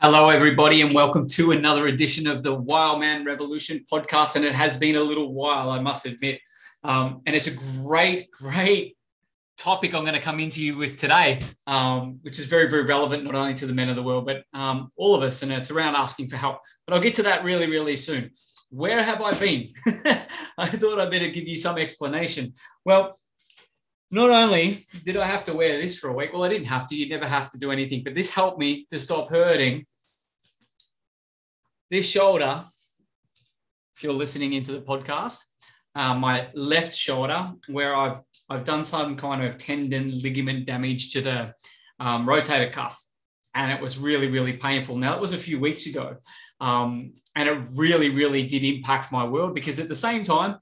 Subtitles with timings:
[0.00, 4.36] Hello, everybody, and welcome to another edition of the Wild Man Revolution podcast.
[4.36, 6.40] And it has been a little while, I must admit.
[6.82, 8.96] Um, and it's a great, great
[9.56, 13.24] topic I'm going to come into you with today, um, which is very, very relevant
[13.24, 15.42] not only to the men of the world, but um, all of us.
[15.42, 16.58] And it's around asking for help.
[16.86, 18.30] But I'll get to that really, really soon.
[18.70, 19.72] Where have I been?
[20.58, 22.52] I thought I'd better give you some explanation.
[22.84, 23.16] Well,
[24.14, 26.88] not only did I have to wear this for a week, well, I didn't have
[26.88, 29.84] to, you never have to do anything, but this helped me to stop hurting
[31.90, 32.62] this shoulder,
[33.96, 35.40] if you're listening into the podcast,
[35.94, 38.18] uh, my left shoulder, where I've
[38.50, 41.54] I've done some kind of tendon ligament damage to the
[42.00, 43.00] um, rotator cuff,
[43.54, 44.96] and it was really really painful.
[44.96, 46.16] Now it was a few weeks ago,
[46.60, 50.56] um, and it really really did impact my world because at the same time,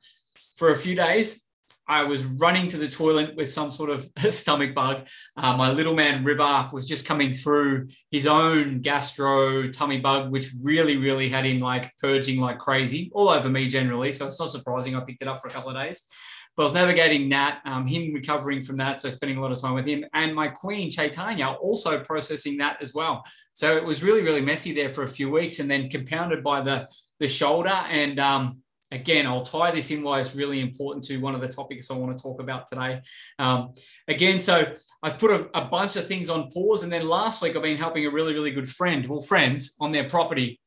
[0.56, 1.46] for a few days,
[1.88, 5.09] I was running to the toilet with some sort of stomach bug.
[5.36, 10.50] Uh, my little man River was just coming through his own gastro tummy bug, which
[10.62, 14.12] really, really had him like purging like crazy all over me generally.
[14.12, 16.06] So it's not surprising I picked it up for a couple of days.
[16.55, 19.60] But I was navigating that, um, him recovering from that, so spending a lot of
[19.60, 23.25] time with him, and my queen Chaitanya also processing that as well.
[23.55, 26.60] So it was really, really messy there for a few weeks, and then compounded by
[26.60, 26.88] the
[27.20, 31.34] the shoulder and um, Again, I'll tie this in why it's really important to one
[31.34, 33.00] of the topics I want to talk about today.
[33.38, 33.72] Um,
[34.06, 36.82] again, so I've put a, a, bunch of things on pause.
[36.84, 39.92] And then last week, I've been helping a really, really good friend, well, friends on
[39.92, 40.60] their property.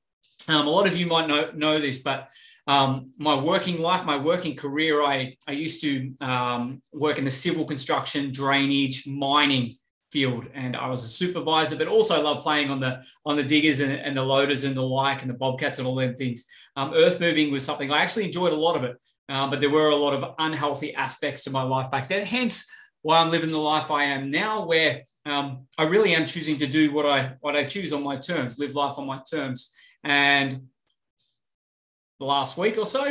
[0.49, 2.29] Um, a lot of you might know, know this, but
[2.67, 7.31] um, my working life, my working career, I, I used to um, work in the
[7.31, 9.75] civil construction, drainage, mining
[10.16, 13.81] field and I was a supervisor, but also loved playing on the on the diggers
[13.81, 16.47] and, and the loaders and the like and the bobcats and all them things.
[16.77, 18.95] Um, earth moving was something I actually enjoyed a lot of it,
[19.27, 22.25] uh, but there were a lot of unhealthy aspects to my life back then.
[22.25, 22.71] Hence
[23.02, 26.67] why I'm living the life I am now, where um, I really am choosing to
[26.77, 29.75] do what I what I choose on my terms, live life on my terms.
[30.05, 30.61] And
[32.21, 33.03] the last week or so,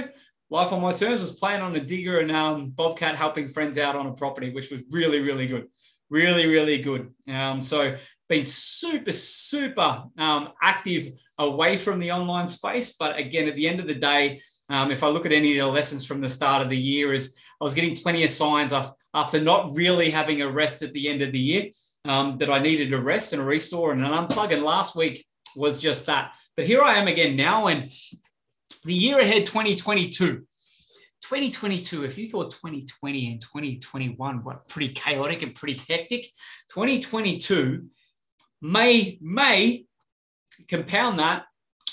[0.49, 3.95] life on my terms was playing on a digger and um, bobcat helping friends out
[3.95, 5.67] on a property, which was really really good
[6.15, 7.13] really, really good.
[7.29, 7.97] Um, so
[8.29, 11.09] been super, super um, active
[11.39, 12.97] away from the online space.
[12.97, 15.67] But again, at the end of the day, um, if I look at any of
[15.67, 18.73] the lessons from the start of the year, is I was getting plenty of signs
[18.73, 21.65] after not really having a rest at the end of the year
[22.05, 24.53] um, that I needed a rest and a restore and an unplug.
[24.53, 25.27] And last week
[25.57, 26.33] was just that.
[26.57, 27.91] But here I am again now, and
[28.85, 30.47] the year ahead, 2022.
[31.25, 36.27] 2022, if you thought 2020 and 2021 were pretty chaotic and pretty hectic,
[36.69, 37.89] 2022
[38.61, 39.87] may may
[40.69, 41.45] compound that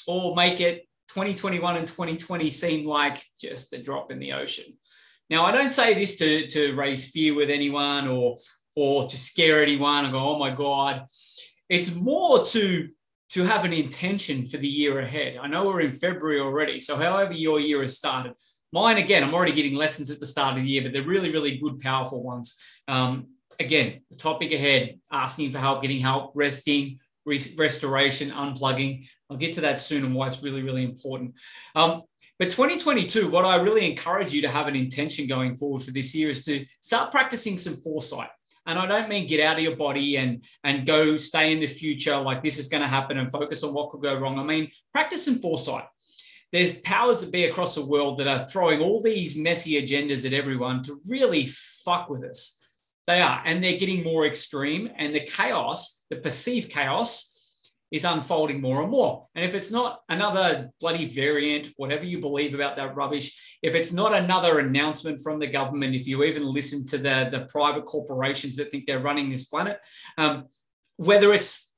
[0.05, 4.65] or make it 2021 and 2020 seem like just a drop in the ocean.
[5.29, 8.35] Now, I don't say this to, to raise fear with anyone or
[8.75, 11.05] or to scare anyone and go, oh my God.
[11.69, 12.89] It's more to
[13.29, 15.37] to have an intention for the year ahead.
[15.41, 16.81] I know we're in February already.
[16.81, 18.33] So however your year has started,
[18.73, 21.31] Mine, again, I'm already getting lessons at the start of the year, but they're really,
[21.31, 22.57] really good, powerful ones.
[22.87, 23.27] Um,
[23.59, 29.05] again, the topic ahead, asking for help, getting help, resting, re- restoration, unplugging.
[29.29, 31.33] I'll get to that soon and why it's really, really important.
[31.75, 32.03] Um,
[32.39, 36.15] but 2022, what I really encourage you to have an intention going forward for this
[36.15, 38.29] year is to start practicing some foresight.
[38.67, 41.67] And I don't mean get out of your body and, and go stay in the
[41.67, 44.39] future like this is going to happen and focus on what could go wrong.
[44.39, 45.85] I mean, practice some foresight
[46.51, 50.34] there's powers that be across the world that are throwing all these messy agendas at
[50.34, 51.45] everyone to really
[51.85, 52.59] fuck with us.
[53.07, 57.29] They are, and they're getting more extreme, and the chaos, the perceived chaos,
[57.91, 59.28] is unfolding more and more.
[59.35, 63.91] And if it's not another bloody variant, whatever you believe about that rubbish, if it's
[63.91, 68.56] not another announcement from the government, if you even listen to the, the private corporations
[68.56, 69.78] that think they're running this planet,
[70.17, 70.45] um,
[70.95, 71.70] whether it's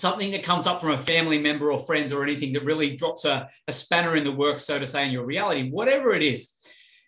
[0.00, 3.24] something that comes up from a family member or friends or anything that really drops
[3.24, 6.56] a, a spanner in the works, so to say, in your reality, whatever it is,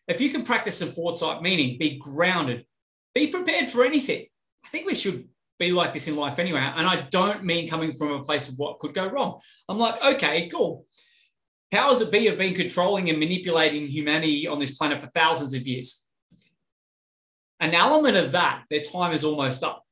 [0.08, 2.66] if you can practice some foresight, meaning be grounded,
[3.14, 4.26] be prepared for anything.
[4.64, 6.60] I think we should be like this in life anyway.
[6.60, 9.40] And I don't mean coming from a place of what could go wrong.
[9.68, 10.86] I'm like, okay, cool.
[11.70, 15.66] Powers that be have been controlling and manipulating humanity on this planet for thousands of
[15.66, 16.04] years.
[17.60, 19.84] An element of that, their time is almost up.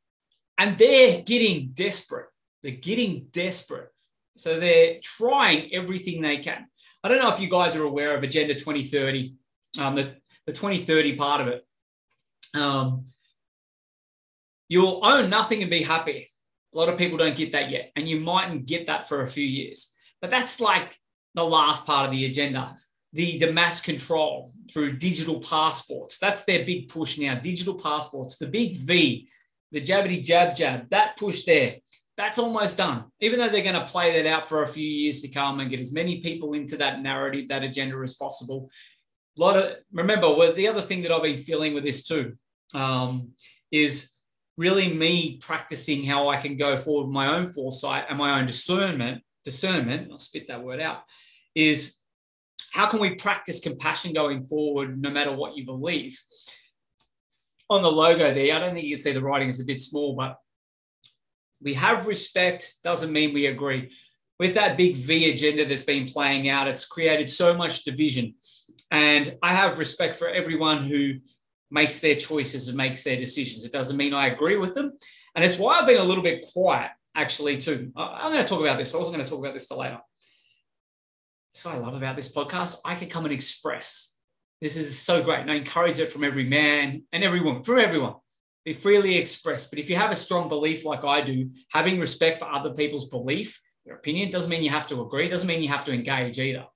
[0.58, 2.26] And they're getting desperate.
[2.62, 3.90] They're getting desperate.
[4.36, 6.66] So they're trying everything they can.
[7.02, 9.34] I don't know if you guys are aware of Agenda 2030,
[9.80, 10.14] um, the,
[10.46, 11.66] the 2030 part of it.
[12.54, 13.04] Um,
[14.68, 16.28] you'll own nothing and be happy.
[16.72, 19.26] A lot of people don't get that yet, and you mightn't get that for a
[19.26, 19.94] few years.
[20.20, 20.96] But that's like
[21.34, 22.76] the last part of the agenda.
[23.12, 26.18] The, the mass control through digital passports.
[26.18, 27.34] That's their big push now.
[27.34, 29.28] Digital passports, the big V,
[29.72, 31.76] the jabbity jab jab, that push there
[32.16, 33.04] that's almost done.
[33.20, 35.70] Even though they're going to play that out for a few years to come and
[35.70, 38.70] get as many people into that narrative, that agenda as possible.
[39.38, 42.36] A lot of remember, the other thing that I've been feeling with this too
[42.74, 43.30] um,
[43.70, 44.16] is
[44.56, 48.46] really me practicing how I can go forward with my own foresight and my own
[48.46, 49.22] discernment.
[49.42, 51.04] Discernment, I'll spit that word out,
[51.54, 52.00] is
[52.72, 56.20] how can we practice compassion going forward, no matter what you believe?
[57.70, 59.80] On the logo there, I don't think you can see the writing; is a bit
[59.80, 60.36] small, but
[61.62, 63.92] we have respect doesn't mean we agree.
[64.38, 68.34] With that big V agenda that's been playing out, it's created so much division.
[68.90, 71.14] And I have respect for everyone who
[71.70, 73.64] makes their choices and makes their decisions.
[73.64, 74.92] It doesn't mean I agree with them.
[75.34, 77.92] And it's why I've been a little bit quiet, actually, too.
[77.94, 78.94] I'm going to talk about this.
[78.94, 80.00] I wasn't going to talk about this till later.
[81.50, 82.78] So I love about this podcast.
[82.84, 84.16] I can come and express.
[84.60, 85.40] This is so great.
[85.40, 88.14] And I encourage it from every man and every woman, from everyone
[88.64, 89.70] be freely expressed.
[89.70, 93.08] But if you have a strong belief like I do, having respect for other people's
[93.08, 96.38] belief, their opinion, doesn't mean you have to agree, doesn't mean you have to engage
[96.38, 96.66] either.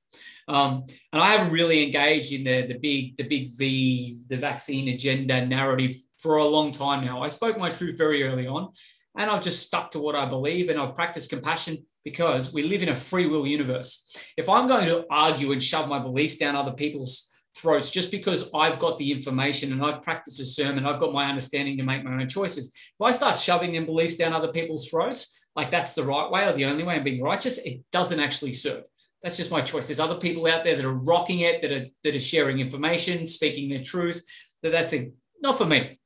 [0.48, 4.88] Um, and I haven't really engaged in the, the big, the big V, the vaccine
[4.88, 7.22] agenda narrative for a long time now.
[7.22, 8.70] I spoke my truth very early on,
[9.16, 12.82] and I've just stuck to what I believe, and I've practiced compassion because we live
[12.82, 14.14] in a free will universe.
[14.36, 18.50] If I'm going to argue and shove my beliefs down other people's throats just because
[18.54, 22.04] I've got the information and I've practiced a sermon, I've got my understanding to make
[22.04, 22.74] my own choices.
[22.74, 26.46] If I start shoving them beliefs down other people's throats, like that's the right way
[26.46, 28.84] or the only way I'm being righteous, it doesn't actually serve.
[29.22, 29.86] That's just my choice.
[29.86, 33.26] There's other people out there that are rocking it, that are that are sharing information,
[33.26, 34.22] speaking their truth.
[34.62, 35.10] That that's a,
[35.40, 35.98] not for me.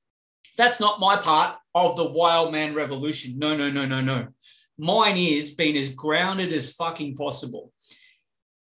[0.57, 3.39] That's not my part of the wild man revolution.
[3.39, 4.29] No, no, no, no, no.
[4.79, 7.73] Mine is being as grounded as fucking possible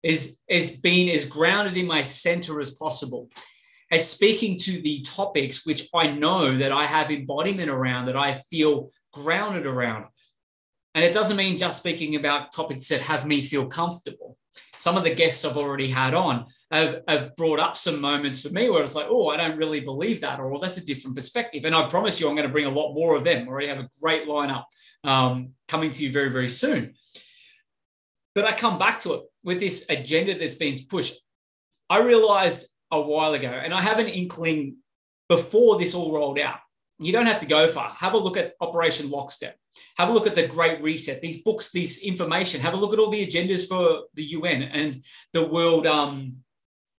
[0.02, 3.30] is, is being as grounded in my center as possible,
[3.90, 8.34] as speaking to the topics which I know that I have embodiment around, that I
[8.50, 10.06] feel grounded around.
[10.94, 14.36] And it doesn't mean just speaking about topics that have me feel comfortable.
[14.74, 18.48] Some of the guests I've already had on have, have brought up some moments for
[18.50, 21.64] me where it's like, oh, I don't really believe that, or that's a different perspective.
[21.64, 23.46] And I promise you, I'm going to bring a lot more of them.
[23.46, 24.64] I already have a great lineup
[25.04, 26.94] um, coming to you very, very soon.
[28.34, 31.20] But I come back to it with this agenda that's been pushed.
[31.90, 34.76] I realized a while ago, and I have an inkling
[35.28, 36.58] before this all rolled out.
[36.98, 37.92] You don't have to go far.
[37.96, 39.56] Have a look at Operation Lockstep.
[39.96, 41.20] Have a look at the Great Reset.
[41.20, 42.60] These books, this information.
[42.60, 45.02] Have a look at all the agendas for the UN and
[45.32, 46.42] the world, um,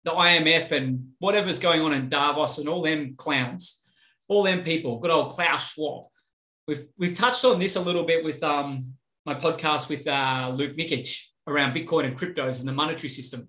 [0.04, 3.84] the IMF, and whatever's going on in Davos, and all them clowns,
[4.28, 5.00] all them people.
[5.00, 6.04] Good old Klaus Schwab.
[6.68, 8.94] We've we've touched on this a little bit with um,
[9.28, 13.46] my podcast with uh, Luke Mikic around Bitcoin and cryptos and the monetary system.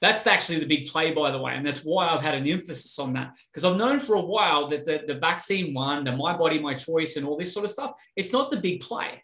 [0.00, 1.54] That's actually the big play, by the way.
[1.54, 3.36] And that's why I've had an emphasis on that.
[3.46, 6.74] Because I've known for a while that the, the vaccine one, the my body, my
[6.74, 9.22] choice, and all this sort of stuff, it's not the big play.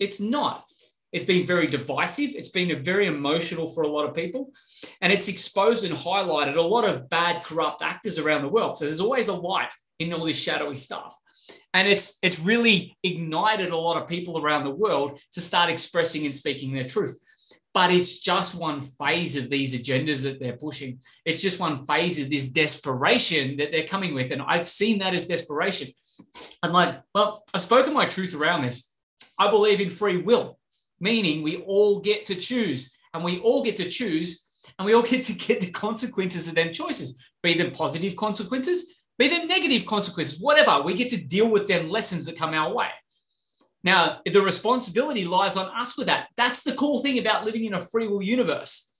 [0.00, 0.64] It's not.
[1.12, 2.30] It's been very divisive.
[2.34, 4.50] It's been very emotional for a lot of people.
[5.00, 8.76] And it's exposed and highlighted a lot of bad, corrupt actors around the world.
[8.76, 11.16] So there's always a light in all this shadowy stuff.
[11.74, 16.24] And it's it's really ignited a lot of people around the world to start expressing
[16.24, 17.16] and speaking their truth
[17.76, 20.98] but it's just one phase of these agendas that they're pushing.
[21.26, 24.32] It's just one phase of this desperation that they're coming with.
[24.32, 25.88] And I've seen that as desperation.
[26.62, 28.94] I'm like, well, I've spoken my truth around this.
[29.38, 30.58] I believe in free will,
[31.00, 34.48] meaning we all get to choose and we all get to choose
[34.78, 38.95] and we all get to get the consequences of them choices, be them positive consequences,
[39.18, 40.82] be them negative consequences, whatever.
[40.82, 42.90] We get to deal with them lessons that come our way.
[43.82, 46.28] Now, the responsibility lies on us with that.
[46.36, 48.92] That's the cool thing about living in a free will universe.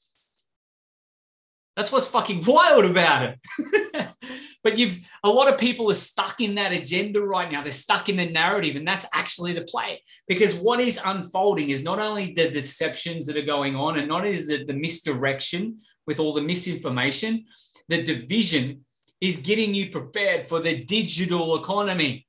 [1.77, 4.09] That's what's fucking wild about it.
[4.65, 7.63] but you've a lot of people are stuck in that agenda right now.
[7.63, 10.01] They're stuck in the narrative, and that's actually the play.
[10.29, 14.27] Because what is unfolding is not only the deceptions that are going on, and not
[14.27, 17.45] is the, the misdirection with all the misinformation,
[17.89, 18.86] the division
[19.21, 22.27] is getting you prepared for the digital economy,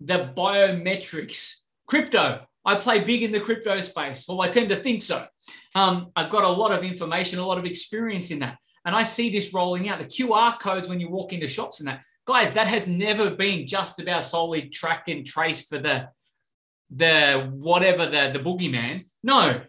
[0.00, 2.46] the biometrics, Crypto.
[2.64, 4.26] I play big in the crypto space.
[4.26, 5.26] Well, I tend to think so.
[5.74, 8.56] Um, I've got a lot of information, a lot of experience in that.
[8.86, 11.88] And I see this rolling out the QR codes when you walk into shops and
[11.88, 12.00] that.
[12.26, 16.08] Guys, that has never been just about solely track and trace for the
[16.90, 19.04] the whatever the the boogeyman.
[19.22, 19.60] No,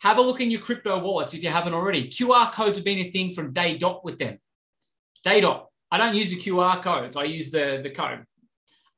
[0.00, 2.08] have a look in your crypto wallets if you haven't already.
[2.08, 4.38] QR codes have been a thing from day dot with them.
[5.24, 5.68] Day dot.
[5.92, 7.16] I don't use the QR codes.
[7.16, 8.24] I use the the code.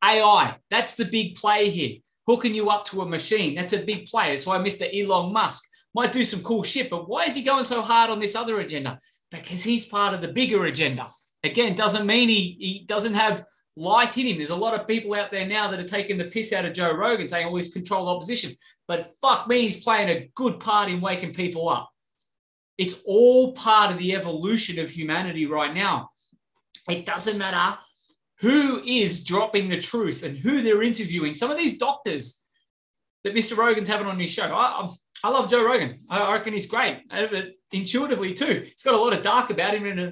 [0.02, 0.56] AI.
[0.70, 3.54] That's the big play here hooking you up to a machine.
[3.54, 4.30] That's a big play.
[4.30, 4.88] That's why Mr.
[4.94, 8.18] Elon Musk might do some cool shit, but why is he going so hard on
[8.18, 8.98] this other agenda?
[9.30, 11.06] Because he's part of the bigger agenda.
[11.44, 13.44] Again, doesn't mean he, he doesn't have
[13.76, 14.38] light in him.
[14.38, 16.72] There's a lot of people out there now that are taking the piss out of
[16.72, 18.52] Joe Rogan, saying, oh, he's controlled opposition.
[18.88, 21.90] But fuck me, he's playing a good part in waking people up.
[22.78, 26.08] It's all part of the evolution of humanity right now.
[26.88, 27.78] It doesn't matter
[28.40, 31.34] who is dropping the truth and who they're interviewing.
[31.34, 32.44] Some of these doctors
[33.22, 33.56] that Mr.
[33.56, 34.90] Rogan's having on his show, I,
[35.22, 35.96] I love Joe Rogan.
[36.10, 38.64] I reckon he's great, uh, but intuitively too.
[38.64, 40.10] He's got a lot of dark about him, and uh,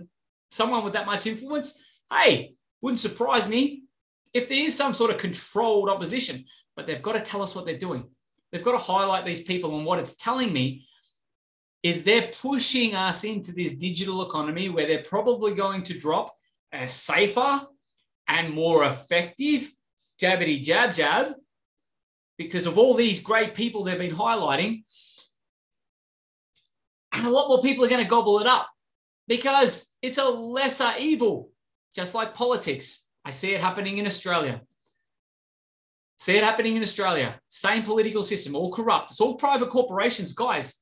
[0.51, 3.83] someone with that much influence, hey, wouldn't surprise me
[4.33, 6.45] if there is some sort of controlled opposition.
[6.75, 8.05] But they've got to tell us what they're doing.
[8.51, 10.87] They've got to highlight these people, and what it's telling me
[11.83, 16.33] is they're pushing us into this digital economy where they're probably going to drop
[16.73, 17.67] a safer
[18.29, 19.71] and more effective
[20.21, 21.35] jabbity jab jab
[22.39, 24.85] because of all these great people they've been highlighting.
[27.13, 28.69] And a lot more people are going to gobble it up
[29.29, 31.51] because it's a lesser evil,
[31.95, 33.09] just like politics.
[33.25, 34.63] I see it happening in Australia.
[36.19, 37.39] See it happening in Australia.
[37.49, 39.11] Same political system, all corrupt.
[39.11, 40.82] It's all private corporations, guys.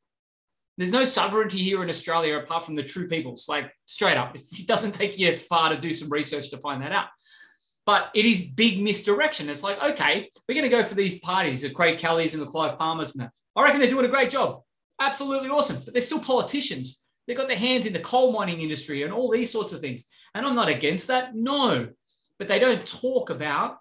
[0.80, 3.50] There's no sovereignty here in Australia apart from the true peoples.
[3.50, 6.90] Like straight up, it doesn't take you far to do some research to find that
[6.90, 7.08] out.
[7.84, 9.50] But it is big misdirection.
[9.50, 12.46] It's like, okay, we're going to go for these parties, the Craig Kellys and the
[12.46, 13.32] Clive Palmers and that.
[13.54, 14.62] I reckon they're doing a great job.
[14.98, 15.82] Absolutely awesome.
[15.84, 17.06] But they're still politicians.
[17.26, 20.08] They've got their hands in the coal mining industry and all these sorts of things.
[20.34, 21.34] And I'm not against that.
[21.34, 21.88] No.
[22.38, 23.76] But they don't talk about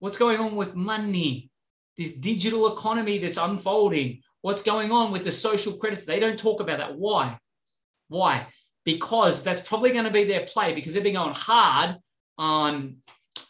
[0.00, 1.48] what's going on with money,
[1.96, 6.04] this digital economy that's unfolding, what's going on with the social credits.
[6.04, 6.96] They don't talk about that.
[6.96, 7.38] Why?
[8.08, 8.46] Why?
[8.84, 11.96] Because that's probably going to be their play because they've been going hard
[12.38, 12.96] on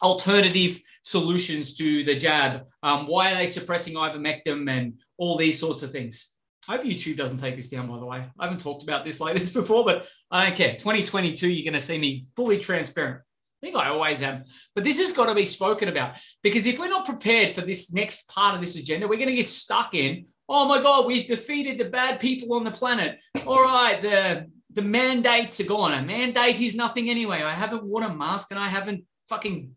[0.01, 2.65] alternative solutions to the jab.
[2.83, 6.37] Um, why are they suppressing ivermectin and all these sorts of things?
[6.67, 8.23] I hope YouTube doesn't take this down, by the way.
[8.39, 10.73] I haven't talked about this like this before, but I don't care.
[10.73, 13.21] 2022, you're going to see me fully transparent.
[13.61, 14.43] I think I always am.
[14.73, 17.93] But this has got to be spoken about because if we're not prepared for this
[17.93, 21.27] next part of this agenda, we're going to get stuck in, oh my God, we've
[21.27, 23.19] defeated the bad people on the planet.
[23.47, 25.93] All right, the, the mandates are gone.
[25.93, 27.41] A mandate is nothing anyway.
[27.41, 29.71] I haven't worn a mask and I haven't fucking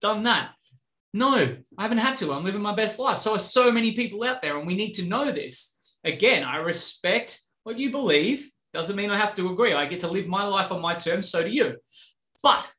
[0.00, 0.50] done that.
[1.12, 2.32] No, I haven't had to.
[2.32, 3.18] I'm living my best life.
[3.18, 5.96] So are so many people out there, and we need to know this.
[6.04, 8.48] Again, I respect what you believe.
[8.72, 9.72] Doesn't mean I have to agree.
[9.72, 11.30] I get to live my life on my terms.
[11.30, 11.76] So do you.
[12.42, 12.70] But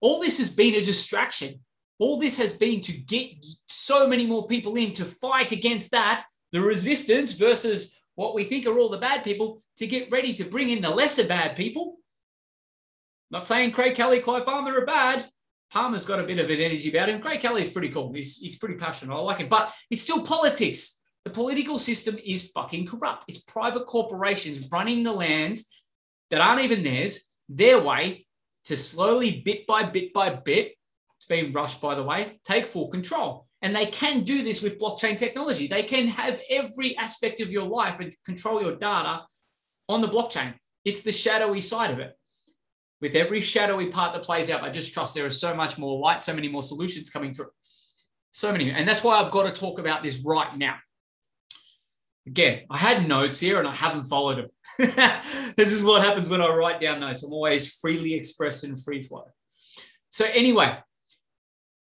[0.00, 1.60] all this has been a distraction.
[1.98, 3.30] All this has been to get
[3.68, 8.66] so many more people in to fight against that, the resistance versus what we think
[8.66, 11.96] are all the bad people, to get ready to bring in the lesser bad people.
[13.30, 15.24] not saying Craig Kelly, Clive Palmer are bad.
[15.72, 17.22] Palmer's got a bit of an energy about him.
[17.22, 18.12] Craig Kelly's pretty cool.
[18.12, 19.14] He's, he's pretty passionate.
[19.14, 21.02] I like him, but it's still politics.
[21.24, 23.24] The political system is fucking corrupt.
[23.28, 25.70] It's private corporations running the lands
[26.30, 28.26] that aren't even theirs, their way
[28.64, 30.74] to slowly, bit by bit by bit,
[31.16, 33.46] it's being rushed, by the way, take full control.
[33.62, 35.66] And they can do this with blockchain technology.
[35.66, 39.22] They can have every aspect of your life and control your data
[39.88, 40.54] on the blockchain.
[40.84, 42.16] It's the shadowy side of it
[43.02, 45.98] with every shadowy part that plays out, I just trust there is so much more
[45.98, 47.50] light, so many more solutions coming through.
[48.30, 48.70] So many.
[48.70, 50.76] And that's why I've got to talk about this right now.
[52.28, 54.48] Again, I had notes here and I haven't followed them.
[55.56, 57.24] this is what happens when I write down notes.
[57.24, 59.24] I'm always freely expressed and free flow.
[60.10, 60.78] So, anyway,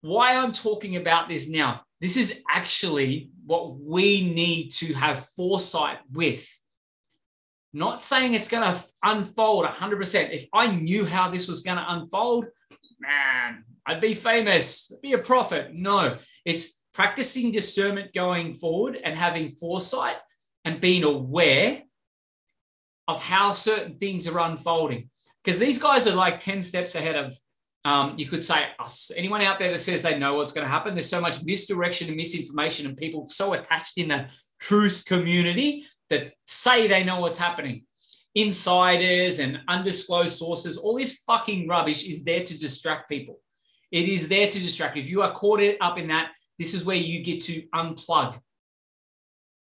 [0.01, 5.97] why I'm talking about this now, this is actually what we need to have foresight
[6.11, 6.47] with
[7.73, 10.31] not saying it's going to unfold 100%.
[10.31, 12.45] If I knew how this was going to unfold,
[12.99, 15.73] man, I'd be famous, I'd be a prophet.
[15.73, 20.15] No, it's practicing discernment going forward and having foresight
[20.65, 21.83] and being aware
[23.07, 25.09] of how certain things are unfolding.
[25.43, 27.33] Because these guys are like 10 steps ahead of,
[27.87, 29.13] um, you could say, us.
[29.15, 32.09] Anyone out there that says they know what's going to happen, there's so much misdirection
[32.09, 34.29] and misinformation, and people so attached in the
[34.59, 37.85] truth community that say they know what's happening.
[38.35, 43.39] Insiders and undisclosed sources, all this fucking rubbish is there to distract people.
[43.89, 44.97] It is there to distract.
[44.97, 48.37] If you are caught up in that, this is where you get to unplug.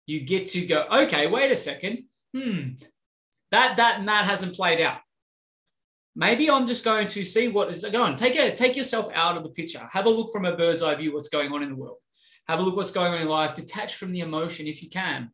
[0.07, 2.05] You get to go, okay, wait a second.
[2.33, 2.75] Hmm,
[3.51, 4.99] that, that, and that hasn't played out.
[6.17, 8.17] Maybe I'm just going to see what is going on.
[8.17, 9.89] Take, a, take yourself out of the picture.
[9.91, 11.97] Have a look from a bird's eye view what's going on in the world.
[12.47, 13.55] Have a look what's going on in life.
[13.55, 15.31] Detach from the emotion if you can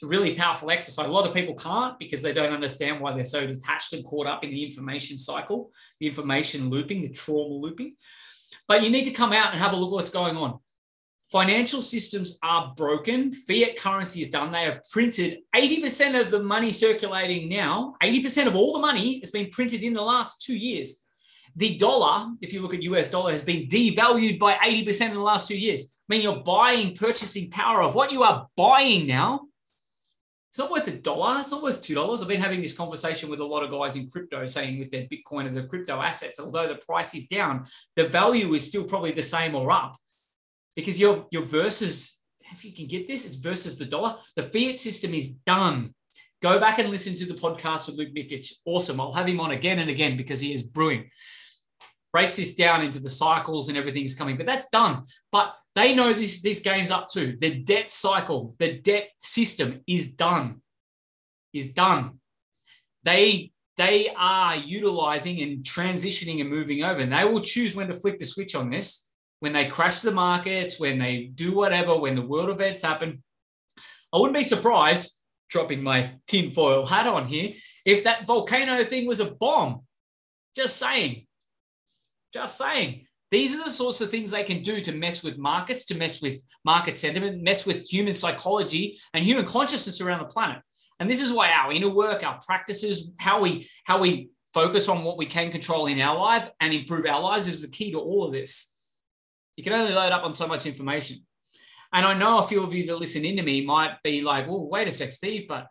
[0.00, 1.06] it's a really powerful exercise.
[1.06, 4.26] A lot of people can't because they don't understand why they're so detached and caught
[4.26, 7.96] up in the information cycle, the information looping, the trauma looping.
[8.66, 10.58] But you need to come out and have a look at what's going on.
[11.30, 13.30] Financial systems are broken.
[13.30, 14.50] Fiat currency is done.
[14.50, 17.94] They have printed 80% of the money circulating now.
[18.02, 21.06] 80% of all the money has been printed in the last two years.
[21.54, 25.20] The dollar, if you look at US dollar, has been devalued by 80% in the
[25.20, 25.96] last two years.
[26.08, 29.42] I mean, your buying, purchasing power of what you are buying now,
[30.48, 31.38] it's not worth a dollar.
[31.38, 32.22] It's not worth two dollars.
[32.22, 35.06] I've been having this conversation with a lot of guys in crypto saying with their
[35.06, 39.12] Bitcoin and the crypto assets, although the price is down, the value is still probably
[39.12, 39.94] the same or up
[40.80, 42.20] because your, your versus,
[42.52, 44.16] if you can get this, it's versus the dollar.
[44.36, 45.94] The fiat system is done.
[46.42, 48.50] Go back and listen to the podcast with Luke Mikic.
[48.64, 49.00] Awesome.
[49.00, 51.10] I'll have him on again and again because he is brewing.
[52.12, 55.04] Breaks this down into the cycles and everything's coming, but that's done.
[55.30, 57.36] But they know this this game's up to.
[57.38, 60.62] The debt cycle, the debt system is done.
[61.52, 62.18] Is done.
[63.04, 67.94] They they are utilizing and transitioning and moving over, and they will choose when to
[67.94, 69.09] flick the switch on this.
[69.40, 73.22] When they crash the markets, when they do whatever, when the world events happen,
[74.12, 75.20] I wouldn't be surprised
[75.50, 77.52] dropping my tinfoil hat on here,
[77.84, 79.82] if that volcano thing was a bomb.
[80.54, 81.26] Just saying.
[82.32, 83.06] Just saying.
[83.30, 86.20] These are the sorts of things they can do to mess with markets, to mess
[86.20, 90.60] with market sentiment, mess with human psychology and human consciousness around the planet.
[90.98, 95.04] And this is why our inner work, our practices, how we how we focus on
[95.04, 97.98] what we can control in our life and improve our lives is the key to
[97.98, 98.69] all of this.
[99.60, 101.18] You can only load up on so much information.
[101.92, 104.66] And I know a few of you that listen into me might be like, well,
[104.70, 105.66] wait a sec, Steve, but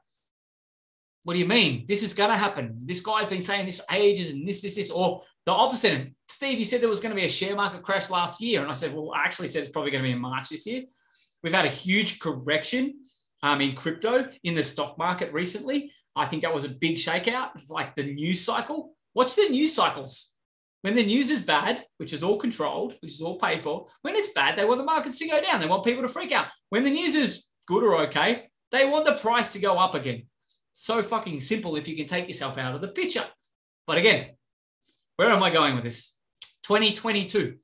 [1.23, 1.85] what do you mean?
[1.87, 2.77] This is going to happen.
[2.85, 6.13] This guy's been saying this for ages and this, this, this, or the opposite.
[6.27, 8.61] Steve, you said there was going to be a share market crash last year.
[8.61, 10.67] And I said, well, I actually said it's probably going to be in March this
[10.67, 10.83] year.
[11.41, 12.93] We've had a huge correction
[13.41, 15.91] um, in crypto in the stock market recently.
[16.15, 17.55] I think that was a big shakeout.
[17.55, 18.93] It's like the news cycle.
[19.15, 20.35] Watch the news cycles.
[20.81, 24.15] When the news is bad, which is all controlled, which is all paid for, when
[24.15, 25.59] it's bad, they want the markets to go down.
[25.59, 26.47] They want people to freak out.
[26.69, 30.23] When the news is good or okay, they want the price to go up again.
[30.71, 33.25] So fucking simple if you can take yourself out of the picture.
[33.85, 34.31] But again,
[35.17, 36.17] where am I going with this?
[36.63, 37.57] 2022.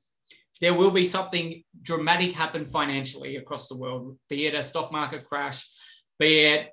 [0.60, 5.24] There will be something dramatic happen financially across the world, be it a stock market
[5.24, 5.66] crash,
[6.18, 6.70] be it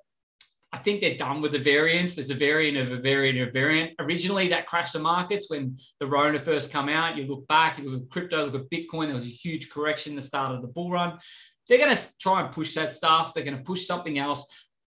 [0.73, 2.15] I think they're done with the variants.
[2.15, 3.91] There's a variant of a variant of a variant.
[3.99, 7.15] Originally, that crashed the markets when the Rona first come out.
[7.15, 9.05] You look back, you look at crypto, look at Bitcoin.
[9.05, 11.19] There was a huge correction the start of the bull run.
[11.69, 13.33] They're going to try and push that stuff.
[13.33, 14.51] They're going to push something else.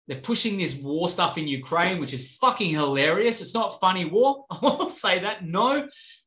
[0.09, 3.40] They're pushing this war stuff in Ukraine, which is fucking hilarious.
[3.40, 4.46] It's not funny war.
[4.50, 5.46] I won't say that.
[5.46, 5.87] No.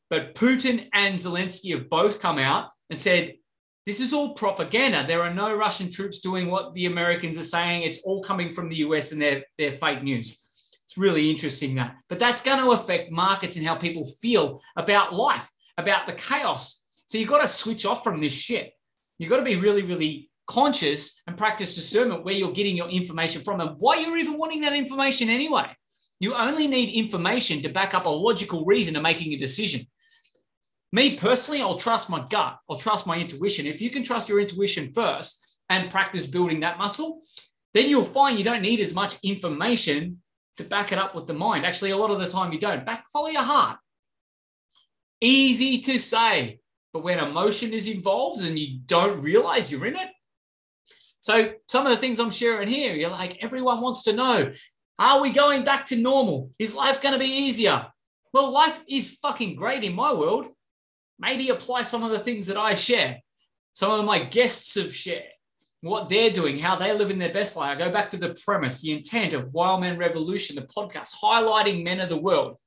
[0.09, 3.35] But Putin and Zelensky have both come out and said
[3.85, 5.05] this is all propaganda.
[5.07, 7.83] There are no Russian troops doing what the Americans are saying.
[7.83, 10.37] It's all coming from the US and their, their fake news.
[10.85, 11.95] It's really interesting that.
[12.07, 16.83] But that's going to affect markets and how people feel about life, about the chaos.
[17.05, 18.73] So you've got to switch off from this shit.
[19.17, 23.41] You've got to be really, really conscious and practice discernment where you're getting your information
[23.41, 25.65] from and why you're even wanting that information anyway.
[26.19, 29.87] You only need information to back up a logical reason to making a decision.
[30.93, 32.57] Me personally, I'll trust my gut.
[32.69, 33.65] I'll trust my intuition.
[33.65, 37.21] If you can trust your intuition first and practice building that muscle,
[37.73, 40.21] then you'll find you don't need as much information
[40.57, 41.65] to back it up with the mind.
[41.65, 42.85] Actually, a lot of the time you don't.
[42.85, 43.79] Back follow your heart.
[45.21, 46.59] Easy to say,
[46.91, 50.09] but when emotion is involved and you don't realize you're in it.
[51.21, 54.51] So some of the things I'm sharing here, you're like, everyone wants to know,
[54.99, 56.51] are we going back to normal?
[56.59, 57.85] Is life going to be easier?
[58.33, 60.49] Well, life is fucking great in my world
[61.21, 63.19] maybe apply some of the things that I share.
[63.73, 65.23] Some of my guests have shared
[65.81, 67.69] what they're doing, how they live in their best life.
[67.69, 72.01] I go back to the premise, the intent of Wild Revolution, the podcast, highlighting men
[72.01, 72.59] of the world,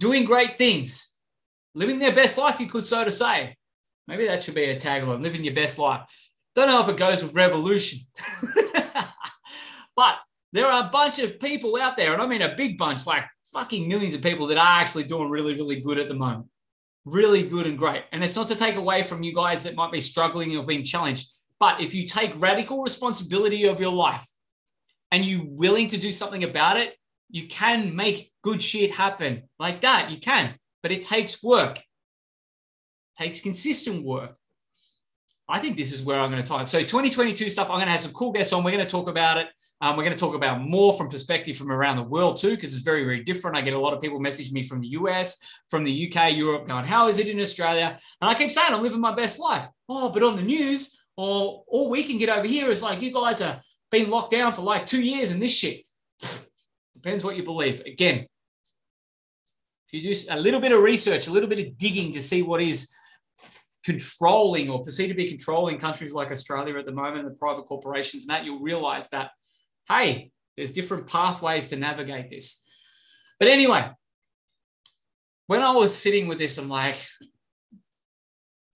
[0.00, 1.14] doing great things,
[1.74, 3.56] living their best life, you could so to say.
[4.08, 6.02] Maybe that should be a tagline, living your best life.
[6.54, 8.00] Don't know if it goes with revolution.
[9.96, 10.16] but
[10.52, 13.24] there are a bunch of people out there, and I mean a big bunch, like
[13.52, 16.48] fucking millions of people that are actually doing really, really good at the moment
[17.04, 18.04] really good and great.
[18.12, 20.82] And it's not to take away from you guys that might be struggling or being
[20.82, 24.26] challenged, but if you take radical responsibility of your life
[25.10, 26.94] and you willing to do something about it,
[27.30, 30.10] you can make good shit happen like that.
[30.10, 31.78] You can, but it takes work.
[31.78, 31.84] It
[33.18, 34.36] takes consistent work.
[35.48, 36.66] I think this is where I'm going to talk.
[36.68, 38.64] So 2022 stuff, I'm going to have some cool guests on.
[38.64, 39.48] We're going to talk about it.
[39.84, 42.74] Um, we're going to talk about more from perspective from around the world too, because
[42.74, 43.54] it's very, very different.
[43.54, 46.66] I get a lot of people message me from the US, from the UK, Europe,
[46.66, 49.66] going, "How is it in Australia?" And I keep saying, "I'm living my best life."
[49.90, 53.12] Oh, but on the news, or all we can get over here is like, "You
[53.12, 55.84] guys are being locked down for like two years and this shit."
[56.94, 57.80] Depends what you believe.
[57.80, 58.26] Again,
[59.86, 62.40] if you do a little bit of research, a little bit of digging to see
[62.40, 62.90] what is
[63.84, 68.22] controlling or perceived to be controlling countries like Australia at the moment, the private corporations,
[68.22, 69.32] and that you'll realize that
[69.88, 72.64] hey, there's different pathways to navigate this.
[73.38, 73.90] But anyway,
[75.46, 77.04] when I was sitting with this, I'm like,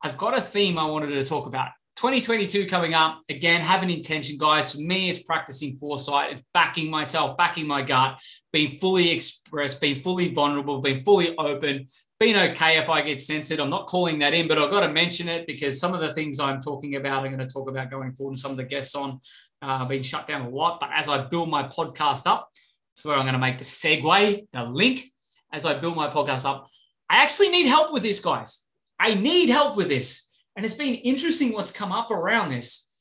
[0.03, 1.71] I've got a theme I wanted to talk about.
[1.97, 3.23] 2022 coming up.
[3.29, 4.73] Again, have an intention, guys.
[4.73, 6.31] For me, it's practicing foresight.
[6.31, 8.21] It's backing myself, backing my gut,
[8.53, 11.89] being fully expressed, being fully vulnerable, being fully open,
[12.21, 13.59] being okay if I get censored.
[13.59, 16.15] I'm not calling that in, but I've got to mention it because some of the
[16.15, 18.33] things I'm talking about, I'm going to talk about going forward.
[18.33, 19.21] And some of the guests on
[19.63, 20.81] uh, been shut down a lot.
[20.81, 22.51] But as I build my podcast up,
[22.95, 25.05] that's where I'm going to make the segue, the link.
[25.53, 26.67] As I build my podcast up,
[27.09, 28.69] I actually need help with this, guys.
[29.01, 30.31] I need help with this.
[30.57, 32.93] And it's been interesting what's come up around this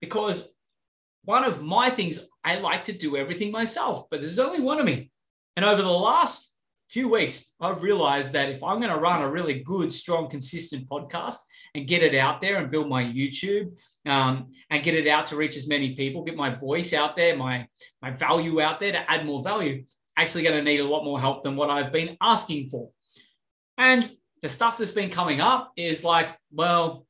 [0.00, 0.56] because
[1.24, 4.86] one of my things, I like to do everything myself, but there's only one of
[4.86, 5.10] me.
[5.56, 6.56] And over the last
[6.88, 10.88] few weeks, I've realized that if I'm going to run a really good, strong, consistent
[10.88, 11.38] podcast
[11.74, 13.76] and get it out there and build my YouTube
[14.06, 17.36] um, and get it out to reach as many people, get my voice out there,
[17.36, 17.66] my,
[18.02, 19.84] my value out there to add more value,
[20.16, 22.90] actually going to need a lot more help than what I've been asking for.
[23.78, 24.10] And
[24.42, 27.06] the stuff that's been coming up is like, well,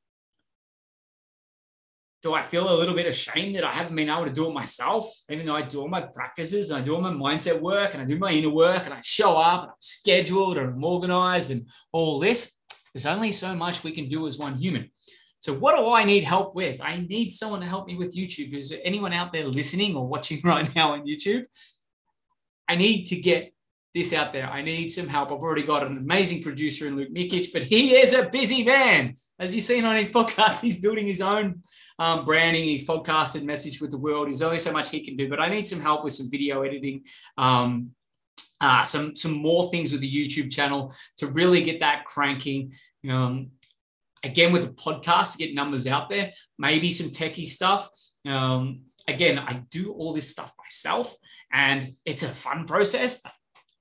[2.23, 4.53] do I feel a little bit ashamed that I haven't been able to do it
[4.53, 5.07] myself?
[5.31, 8.03] Even though I do all my practices and I do all my mindset work and
[8.03, 11.53] I do my inner work and I show up and I'm scheduled and I'm organized
[11.53, 12.56] and all this,
[12.96, 14.90] there's only so much we can do as one human.
[15.40, 16.80] So, what do I need help with?
[16.80, 18.54] I need someone to help me with YouTube.
[18.54, 21.44] Is there anyone out there listening or watching right now on YouTube?
[22.66, 23.52] I need to get
[23.94, 24.48] this out there.
[24.48, 25.30] I need some help.
[25.30, 29.14] I've already got an amazing producer in Luke Mikic, but he is a busy man.
[29.38, 31.61] As you've seen on his podcast, he's building his own
[31.98, 34.26] um, branding, his podcast and message with the world.
[34.26, 36.62] There's only so much he can do, but I need some help with some video
[36.62, 37.04] editing,
[37.37, 37.90] um,
[38.61, 42.73] uh, some some more things with the YouTube channel to really get that cranking.
[43.11, 43.51] Um,
[44.25, 47.88] again, with the podcast to get numbers out there, maybe some techie stuff.
[48.27, 51.14] Um, again, I do all this stuff myself,
[51.53, 53.21] and it's a fun process.
[53.21, 53.33] But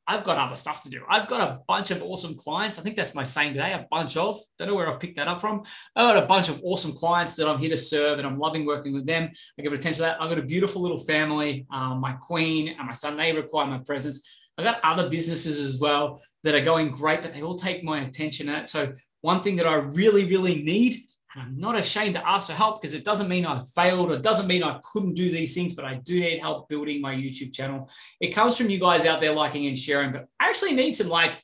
[0.07, 1.01] I've got other stuff to do.
[1.09, 2.77] I've got a bunch of awesome clients.
[2.77, 3.73] I think that's my saying today.
[3.73, 5.63] A bunch of, don't know where I've picked that up from.
[5.95, 8.67] I've got a bunch of awesome clients that I'm here to serve and I'm loving
[8.67, 9.31] working with them.
[9.57, 10.21] I give attention to that.
[10.21, 11.65] I've got a beautiful little family.
[11.71, 14.29] Um, my queen and my son, they require my presence.
[14.57, 18.01] I've got other businesses as well that are going great, but they all take my
[18.01, 18.49] attention.
[18.49, 21.03] At so one thing that I really, really need
[21.35, 24.11] and I'm not ashamed to ask for help because it doesn't mean I failed.
[24.11, 27.13] It doesn't mean I couldn't do these things, but I do need help building my
[27.13, 27.89] YouTube channel.
[28.21, 31.09] It comes from you guys out there liking and sharing, but I actually need some
[31.09, 31.43] like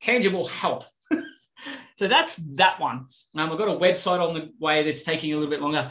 [0.00, 0.82] tangible help.
[1.98, 3.06] so that's that one.
[3.36, 5.88] Um, I've got a website on the way that's taking a little bit longer.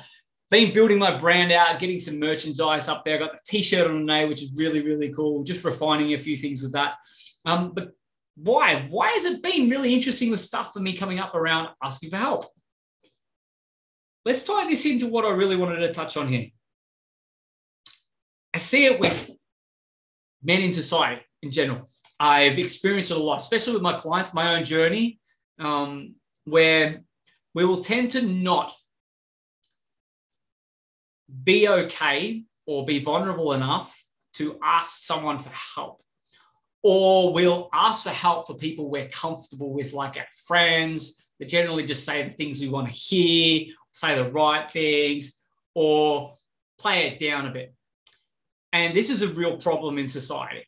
[0.51, 3.15] Been building my brand out, getting some merchandise up there.
[3.15, 5.43] I got the t-shirt on today, which is really, really cool.
[5.43, 6.95] Just refining a few things with that.
[7.45, 7.91] Um, but
[8.35, 8.85] why?
[8.89, 12.17] Why has it been really interesting with stuff for me coming up around asking for
[12.17, 12.45] help?
[14.25, 16.47] let's tie this into what I really wanted to touch on here.
[18.53, 19.31] I see it with
[20.43, 21.87] men in society in general.
[22.19, 25.19] I've experienced it a lot, especially with my clients, my own journey,
[25.59, 27.01] um, where
[27.53, 28.73] we will tend to not
[31.43, 33.97] be okay or be vulnerable enough
[34.33, 36.01] to ask someone for help.
[36.83, 41.83] Or we'll ask for help for people we're comfortable with, like our friends, that generally
[41.83, 45.43] just say the things we want to hear say the right things,
[45.75, 46.33] or
[46.79, 47.73] play it down a bit.
[48.73, 50.65] And this is a real problem in society.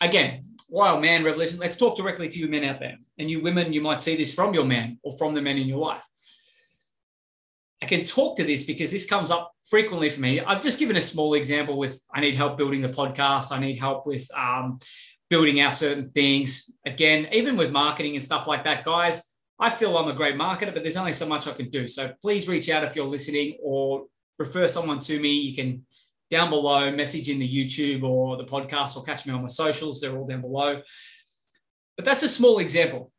[0.00, 1.60] Again, wild man revolution.
[1.60, 2.96] Let's talk directly to you men out there.
[3.18, 5.68] And you women, you might see this from your man or from the men in
[5.68, 6.04] your life.
[7.84, 10.40] I can talk to this because this comes up frequently for me.
[10.40, 13.52] I've just given a small example with I need help building the podcast.
[13.52, 14.78] I need help with um,
[15.28, 16.72] building out certain things.
[16.86, 20.72] Again, even with marketing and stuff like that, guys, I feel I'm a great marketer,
[20.72, 21.86] but there's only so much I can do.
[21.86, 24.06] So please reach out if you're listening or
[24.38, 25.34] refer someone to me.
[25.34, 25.84] You can
[26.30, 30.00] down below message in the YouTube or the podcast or catch me on my socials.
[30.00, 30.80] They're all down below.
[31.96, 33.12] But that's a small example.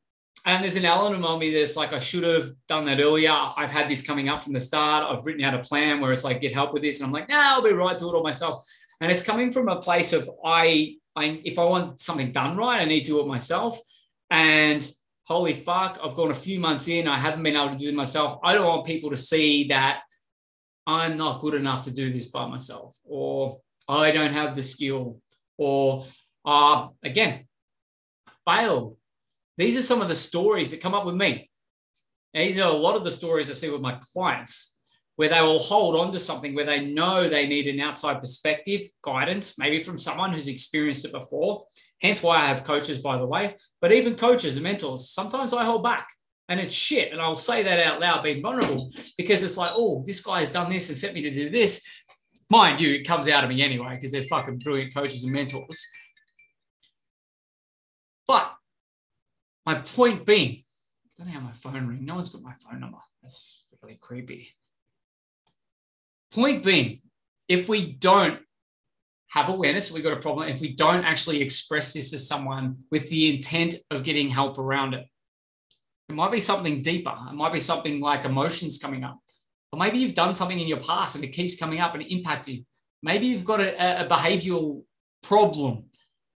[0.48, 3.32] And there's an element of me that's like, I should have done that earlier.
[3.32, 5.04] I've had this coming up from the start.
[5.04, 7.00] I've written out a plan where it's like, get help with this.
[7.00, 8.64] And I'm like, nah, I'll be right, do it all myself.
[9.02, 12.80] And it's coming from a place of I, I if I want something done right,
[12.80, 13.80] I need to do it myself.
[14.30, 14.88] And
[15.26, 17.96] holy fuck, I've gone a few months in, I haven't been able to do it
[17.96, 18.40] myself.
[18.44, 20.02] I don't want people to see that
[20.86, 23.58] I'm not good enough to do this by myself, or
[23.90, 25.20] I don't have the skill,
[25.58, 26.06] or
[26.46, 27.48] uh, again,
[28.48, 28.98] failed.
[29.58, 31.50] These are some of the stories that come up with me.
[32.34, 34.76] these are a lot of the stories I see with my clients
[35.16, 38.82] where they will hold on to something where they know they need an outside perspective,
[39.02, 41.64] guidance, maybe from someone who's experienced it before.
[42.02, 43.56] Hence why I have coaches, by the way.
[43.80, 46.10] But even coaches and mentors, sometimes I hold back
[46.50, 47.12] and it's shit.
[47.12, 50.52] And I'll say that out loud, being vulnerable, because it's like, oh, this guy has
[50.52, 51.86] done this and sent me to do this.
[52.50, 55.84] Mind you, it comes out of me anyway, because they're fucking brilliant coaches and mentors.
[58.28, 58.52] But
[59.66, 60.62] My point being,
[61.06, 62.06] I don't have my phone ring.
[62.06, 62.98] No one's got my phone number.
[63.22, 64.50] That's really creepy.
[66.34, 67.00] Point being,
[67.48, 68.40] if we don't
[69.30, 70.48] have awareness, we've got a problem.
[70.50, 74.94] If we don't actually express this to someone with the intent of getting help around
[74.94, 75.08] it,
[76.10, 77.16] it might be something deeper.
[77.30, 79.20] It might be something like emotions coming up.
[79.72, 82.50] Or maybe you've done something in your past and it keeps coming up and impacts
[82.50, 82.64] you.
[83.02, 84.84] Maybe you've got a, a behavioral
[85.24, 85.86] problem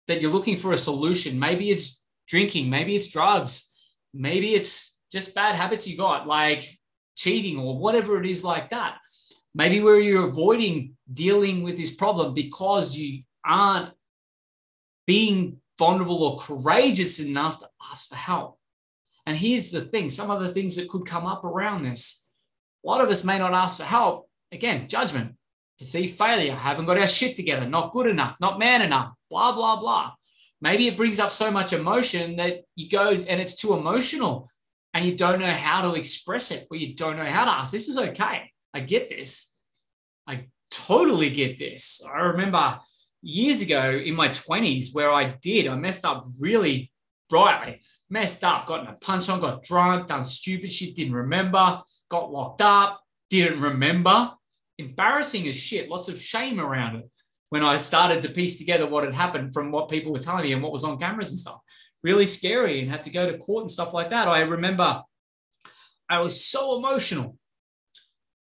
[0.07, 1.39] that you're looking for a solution.
[1.39, 3.75] Maybe it's drinking, maybe it's drugs,
[4.13, 6.69] maybe it's just bad habits you got, like
[7.17, 8.99] cheating or whatever it is like that.
[9.55, 13.91] Maybe where you're avoiding dealing with this problem because you aren't
[15.07, 18.59] being vulnerable or courageous enough to ask for help.
[19.27, 22.29] And here's the thing some of the things that could come up around this.
[22.85, 24.29] A lot of us may not ask for help.
[24.53, 25.35] Again, judgment,
[25.79, 29.81] perceived failure, haven't got our shit together, not good enough, not man enough, blah, blah,
[29.81, 30.13] blah.
[30.61, 34.49] Maybe it brings up so much emotion that you go and it's too emotional
[34.95, 37.73] and you don't know how to express it or you don't know how to ask.
[37.73, 38.51] This is okay.
[38.73, 39.53] I get this.
[40.27, 42.03] I totally get this.
[42.13, 42.79] I remember
[43.21, 46.91] years ago in my 20s where I did, I messed up really
[47.29, 51.83] brightly, messed up, got in a punch on, got drunk, done stupid shit, didn't remember,
[52.09, 54.33] got locked up, didn't remember.
[54.79, 57.11] Embarrassing as shit, lots of shame around it
[57.51, 60.53] when I started to piece together what had happened from what people were telling me
[60.53, 61.61] and what was on cameras and stuff.
[62.03, 64.29] Really scary and had to go to court and stuff like that.
[64.29, 65.03] I remember
[66.09, 67.37] I was so emotional.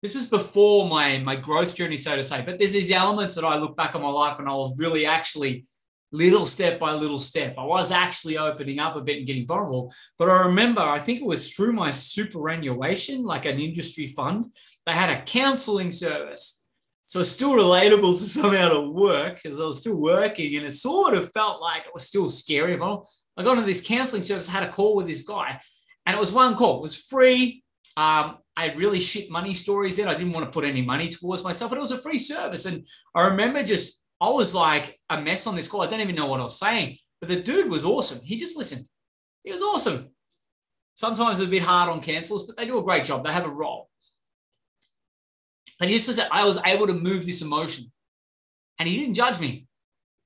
[0.02, 2.44] This is before my, my growth journey, so to say.
[2.46, 5.06] But there's these elements that I look back on my life and I was really
[5.06, 5.66] actually
[6.12, 7.56] little step by little step.
[7.58, 9.92] I was actually opening up a bit and getting vulnerable.
[10.18, 14.54] But I remember, I think it was through my superannuation, like an industry fund,
[14.86, 16.63] they had a counseling service
[17.06, 20.72] so it's still relatable to somehow to work because I was still working and it
[20.72, 22.76] sort of felt like it was still scary.
[22.76, 25.60] I got into this counseling service, had a call with this guy,
[26.06, 26.78] and it was one call.
[26.78, 27.64] It was free.
[27.98, 30.08] Um, I had really shit money stories then.
[30.08, 32.66] I didn't want to put any money towards myself, but it was a free service.
[32.66, 32.86] And
[33.16, 35.82] I remember just, I was like a mess on this call.
[35.82, 38.24] I don't even know what I was saying, but the dude was awesome.
[38.24, 38.88] He just listened.
[39.44, 40.10] He was awesome.
[40.96, 43.24] Sometimes it's a bit hard on cancels, but they do a great job.
[43.24, 43.90] They have a role.
[45.80, 47.92] But he just said I was able to move this emotion.
[48.80, 49.68] And he didn't judge me.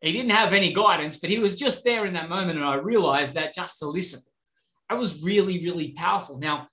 [0.02, 2.58] He didn't have any guidance, but he was just there in that moment.
[2.58, 4.21] And I realized that just to listen,
[4.89, 6.38] I was really, really powerful.
[6.38, 6.67] Now,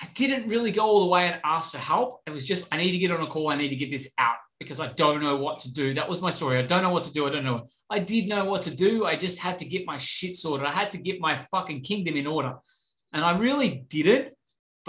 [0.00, 2.20] I didn't really go all the way and ask for help.
[2.26, 3.50] It was just, I need to get on a call.
[3.50, 5.92] I need to get this out because I don't know what to do.
[5.94, 6.58] That was my story.
[6.58, 7.26] I don't know what to do.
[7.26, 7.66] I don't know.
[7.88, 9.04] I did know what to do.
[9.04, 10.66] I just had to get my shit sorted.
[10.66, 12.54] I had to get my fucking kingdom in order.
[13.12, 14.36] And I really did it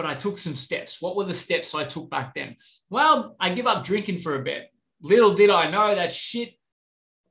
[0.01, 0.99] but I took some steps.
[0.99, 2.55] What were the steps I took back then?
[2.89, 4.71] Well, I give up drinking for a bit.
[5.03, 6.55] Little did I know that shit.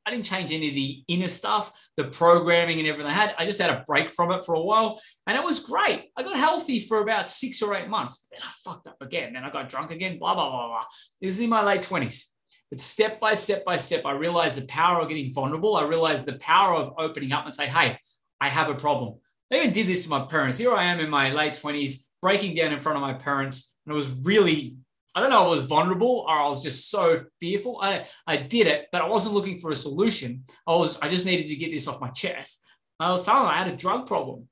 [0.06, 3.34] I didn't change any of the inner stuff, the programming and everything I had.
[3.38, 6.10] I just had a break from it for a while and it was great.
[6.16, 8.28] I got healthy for about six or eight months.
[8.30, 9.32] Then I fucked up again.
[9.32, 10.84] Then I got drunk again, blah, blah, blah, blah.
[11.20, 12.30] This is in my late 20s.
[12.70, 15.76] But step by step by step, I realized the power of getting vulnerable.
[15.76, 17.98] I realized the power of opening up and say, hey,
[18.40, 19.18] I have a problem.
[19.52, 20.56] I even did this to my parents.
[20.56, 23.78] Here I am in my late 20s breaking down in front of my parents.
[23.84, 24.76] And it was really,
[25.14, 27.80] I don't know, I was vulnerable or I was just so fearful.
[27.82, 30.44] I, I did it, but I wasn't looking for a solution.
[30.66, 32.62] I was, I just needed to get this off my chest.
[32.98, 34.48] And I was telling them I had a drug problem.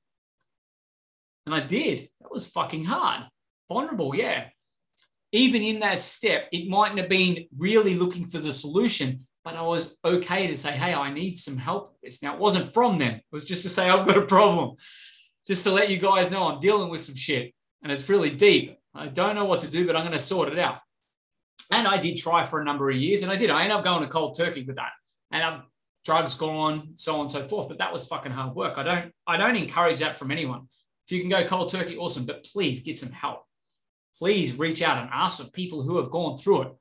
[1.45, 1.99] And I did.
[2.21, 3.23] That was fucking hard.
[3.69, 4.45] Vulnerable, yeah.
[5.31, 9.61] Even in that step, it mightn't have been really looking for the solution, but I
[9.61, 12.23] was okay to say, hey, I need some help with this.
[12.23, 13.13] Now, it wasn't from them.
[13.15, 14.75] It was just to say, I've got a problem.
[15.45, 18.77] Just to let you guys know I'm dealing with some shit and it's really deep.
[18.93, 20.79] I don't know what to do, but I'm going to sort it out.
[21.71, 23.51] And I did try for a number of years, and I did.
[23.51, 24.91] I ended up going to cold turkey with that,
[25.31, 25.63] and um,
[26.03, 27.69] drugs gone, so on and so forth.
[27.69, 28.77] But that was fucking hard work.
[28.77, 30.67] I don't, I don't encourage that from anyone.
[31.07, 32.25] If you can go cold turkey, awesome.
[32.25, 33.43] But please get some help.
[34.17, 36.71] Please reach out and ask for people who have gone through it,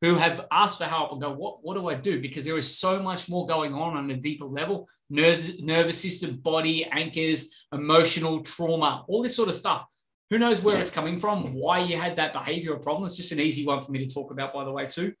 [0.00, 2.20] who have asked for help, and go, what, what do I do?
[2.20, 6.36] Because there is so much more going on on a deeper level: nervous, nervous system,
[6.36, 9.86] body, anchors, emotional trauma, all this sort of stuff
[10.30, 13.04] who knows where it's coming from, why you had that behavioral problem?
[13.04, 15.14] It's just an easy one for me to talk about, by the way, too.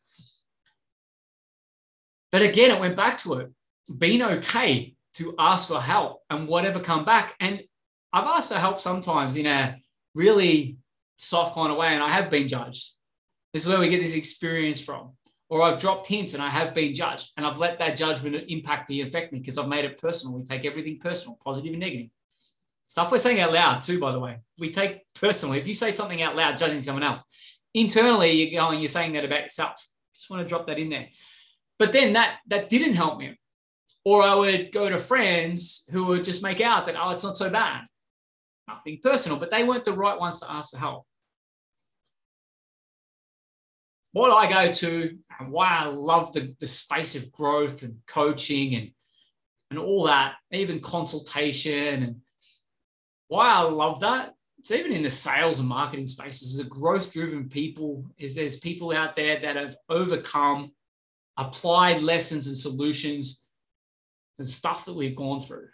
[2.32, 3.50] But again, it went back to it
[3.98, 7.34] being okay to ask for help and whatever come back.
[7.40, 7.62] And
[8.12, 9.76] I've asked for help sometimes in a
[10.14, 10.78] really
[11.16, 12.92] soft kind of way, and I have been judged.
[13.52, 15.12] This is where we get this experience from.
[15.48, 18.90] Or I've dropped hints and I have been judged, and I've let that judgment impact
[18.90, 20.36] me, affect me because I've made it personal.
[20.36, 22.10] We take everything personal, positive and negative.
[22.86, 24.38] Stuff we're saying out loud too, by the way.
[24.58, 25.58] We take personally.
[25.58, 27.24] If you say something out loud judging someone else,
[27.74, 29.74] internally you're going, you're saying that about yourself.
[30.14, 31.08] Just want to drop that in there.
[31.78, 33.38] But then that that didn't help me.
[34.04, 37.36] Or I would go to friends who would just make out that, oh, it's not
[37.36, 37.82] so bad.
[38.68, 41.04] nothing personal, but they weren't the right ones to ask for help.
[44.12, 48.74] What I go to and why I love the, the space of growth and coaching
[48.74, 48.90] and,
[49.70, 52.16] and all that, even consultation and
[53.28, 54.34] why I love that.
[54.58, 58.92] It's even in the sales and marketing spaces, the growth driven people is there's people
[58.92, 60.72] out there that have overcome
[61.36, 63.46] applied lessons and solutions
[64.38, 65.68] and stuff that we've gone through.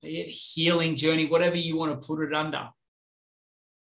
[0.00, 2.68] Healing journey, whatever you want to put it under.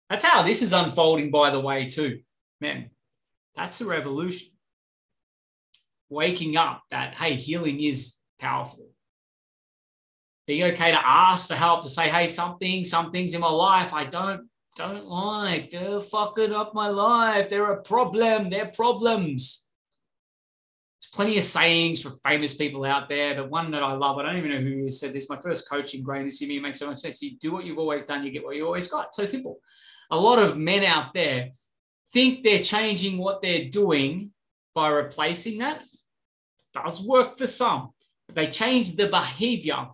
[0.10, 2.20] That's how this is unfolding, by the way, too.
[2.62, 2.90] Man,
[3.56, 4.50] that's the revolution.
[6.10, 8.89] Waking up that, hey, healing is powerful.
[10.50, 13.94] Being okay to ask for help, to say, hey, something, some things in my life
[13.94, 15.70] I don't don't like.
[15.70, 17.50] They're fucking up my life.
[17.50, 18.50] They're a problem.
[18.50, 19.68] They're problems
[21.00, 24.24] There's plenty of sayings for famous people out there, but one that I love, I
[24.24, 25.30] don't even know who said this.
[25.30, 27.22] My first coaching, Grain, this me makes so much sense.
[27.22, 29.14] You do what you've always done, you get what you always got.
[29.14, 29.60] So simple.
[30.10, 31.52] A lot of men out there
[32.12, 34.34] think they're changing what they're doing
[34.74, 35.86] by replacing that.
[36.74, 37.92] Does work for some,
[38.34, 39.90] they change the behavior.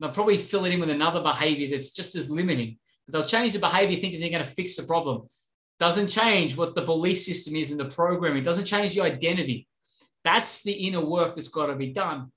[0.00, 2.78] They'll probably fill it in with another behavior that's just as limiting.
[3.06, 5.28] But they'll change the behavior thinking they're going to fix the problem.
[5.78, 8.42] Doesn't change what the belief system is in the programming.
[8.42, 9.68] Doesn't change the identity.
[10.24, 12.32] That's the inner work that's got to be done.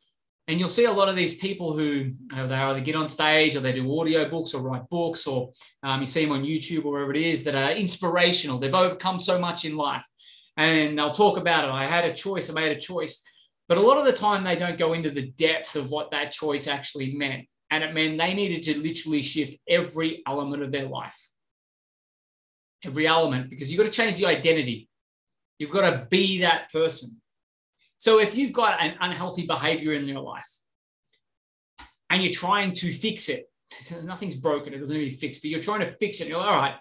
[0.47, 3.59] And you'll see a lot of these people who they either get on stage or
[3.59, 5.51] they do audio books or write books, or
[5.83, 8.57] um, you see them on YouTube or wherever it is that are inspirational.
[8.57, 10.05] They've overcome so much in life.
[10.57, 11.71] And they'll talk about it.
[11.71, 13.23] I had a choice, I made a choice.
[13.69, 16.31] But a lot of the time, they don't go into the depth of what that
[16.33, 17.47] choice actually meant.
[17.71, 21.17] And it meant they needed to literally shift every element of their life.
[22.83, 24.89] Every element, because you've got to change the identity.
[25.57, 27.21] You've got to be that person.
[27.97, 30.49] So if you've got an unhealthy behavior in your life
[32.09, 33.45] and you're trying to fix it,
[34.03, 36.27] nothing's broken, it doesn't need to be fixed, but you're trying to fix it.
[36.27, 36.75] You're like, all right,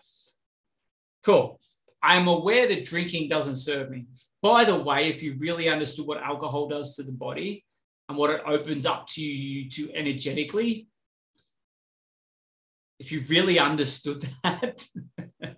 [1.25, 1.61] cool.
[2.03, 4.07] I'm aware that drinking doesn't serve me.
[4.43, 7.65] By the way, if you really understood what alcohol does to the body
[8.11, 10.89] and what it opens up to you to energetically,
[12.99, 14.85] if you really understood that,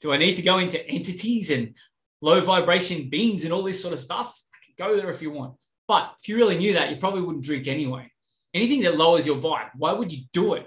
[0.00, 1.74] do I need to go into entities and
[2.20, 4.38] low vibration beings and all this sort of stuff?
[4.78, 5.54] Go there if you want.
[5.88, 8.12] But if you really knew that, you probably wouldn't drink anyway.
[8.52, 10.66] Anything that lowers your vibe, why would you do it?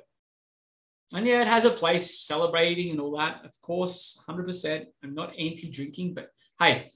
[1.14, 3.46] And yeah, it has a place celebrating and all that.
[3.46, 4.86] Of course, 100%.
[5.04, 6.88] I'm not anti drinking, but hey,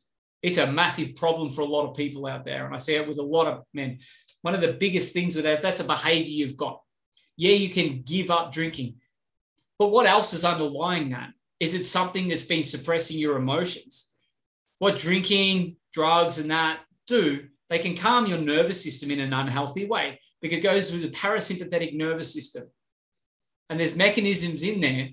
[0.43, 2.65] it's a massive problem for a lot of people out there.
[2.65, 3.99] And I see it with a lot of men.
[4.43, 6.81] One of the biggest things with that, that's a behavior you've got.
[7.37, 8.95] Yeah, you can give up drinking.
[9.79, 11.31] But what else is underlying that?
[11.59, 14.13] Is it something that's been suppressing your emotions?
[14.79, 19.85] What drinking, drugs, and that do, they can calm your nervous system in an unhealthy
[19.85, 22.65] way because it goes through the parasympathetic nervous system.
[23.69, 25.09] And there's mechanisms in there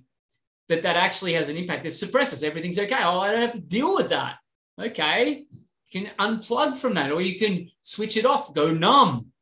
[0.69, 1.87] that that actually has an impact.
[1.87, 2.99] It suppresses everything's okay.
[3.01, 4.38] Oh, I don't have to deal with that.
[4.81, 5.45] Okay.
[5.90, 9.33] You can unplug from that or you can switch it off, go numb.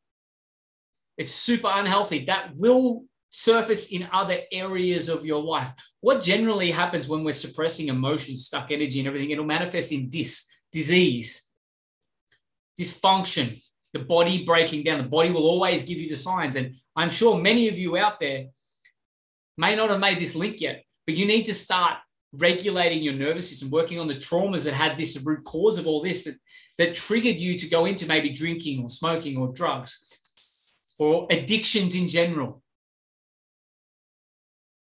[1.16, 2.24] It's super unhealthy.
[2.24, 5.70] That will surface in other areas of your life.
[6.00, 9.30] What generally happens when we're suppressing emotions, stuck energy, and everything?
[9.30, 11.48] It'll manifest in this disease,
[12.80, 14.98] dysfunction, the body breaking down.
[14.98, 16.56] The body will always give you the signs.
[16.56, 18.46] And I'm sure many of you out there
[19.58, 21.96] may not have made this link yet, but you need to start
[22.32, 26.02] regulating your nervous system, working on the traumas that had this root cause of all
[26.02, 26.36] this that,
[26.78, 30.20] that triggered you to go into maybe drinking or smoking or drugs
[30.98, 32.62] or addictions in general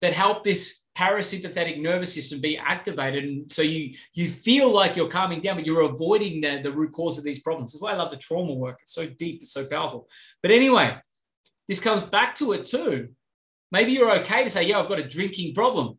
[0.01, 3.23] that help this parasympathetic nervous system be activated.
[3.23, 6.91] And so you you feel like you're calming down but you're avoiding the, the root
[6.91, 7.71] cause of these problems.
[7.71, 8.79] That's why i love the trauma work.
[8.81, 10.07] It's so deep it's so powerful.
[10.41, 10.97] But anyway
[11.67, 13.09] this comes back to it too.
[13.71, 15.97] Maybe you're okay to say yeah i've got a drinking problem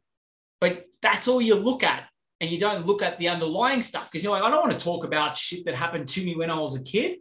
[1.02, 2.04] that's all you look at
[2.40, 4.84] and you don't look at the underlying stuff because you're like i don't want to
[4.84, 7.18] talk about shit that happened to me when i was a kid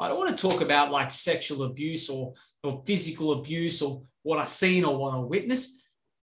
[0.00, 4.38] i don't want to talk about like sexual abuse or or physical abuse or what
[4.38, 5.78] i've seen or what i witnessed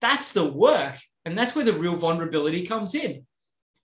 [0.04, 0.96] that's the work.
[1.24, 3.26] And that's where the real vulnerability comes in.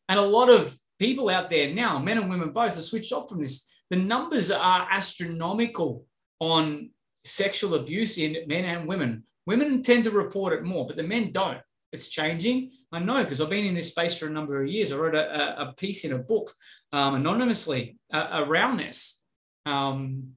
[0.10, 3.30] And a lot of people out there now, men and women both, are switched off
[3.30, 3.72] from this.
[3.90, 6.06] The numbers are astronomical
[6.42, 6.90] on
[7.24, 9.24] sexual abuse in men and women.
[9.46, 11.60] Women tend to report it more, but the men don't.
[11.92, 12.72] It's changing.
[12.92, 14.92] I know because I've been in this space for a number of years.
[14.92, 16.54] I wrote a, a piece in a book
[16.94, 19.26] um, anonymously uh, around this.
[19.66, 20.36] Um,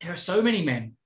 [0.00, 0.96] there are so many men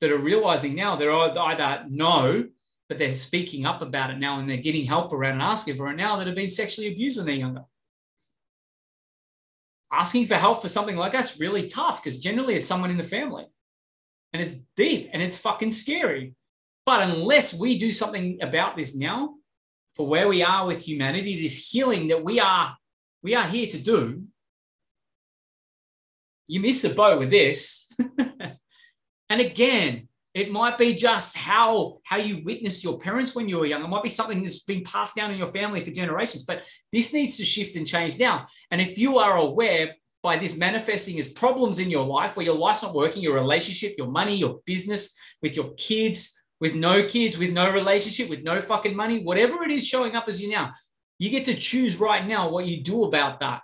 [0.00, 2.44] that are realizing now they're either no
[2.88, 5.90] but they're speaking up about it now and they're getting help around and asking for
[5.90, 7.64] it now that have been sexually abused when they're younger.
[9.90, 13.04] Asking for help for something like that's really tough because generally it's someone in the
[13.04, 13.46] family
[14.32, 16.34] and it's deep and it's fucking scary.
[16.86, 19.34] But unless we do something about this now,
[19.94, 22.76] for where we are with humanity, this healing that we are
[23.22, 24.22] we are here to do,
[26.46, 27.90] you miss the boat with this.
[29.30, 33.66] and again, it might be just how how you witnessed your parents when you were
[33.66, 33.84] young.
[33.84, 36.44] It might be something that's been passed down in your family for generations.
[36.44, 36.62] But
[36.92, 38.46] this needs to shift and change now.
[38.70, 42.58] And if you are aware by this manifesting as problems in your life, where your
[42.58, 47.38] life's not working, your relationship, your money, your business, with your kids, with no kids,
[47.38, 50.70] with no relationship, with no fucking money, whatever it is showing up as you now,
[51.18, 53.60] you get to choose right now what you do about that.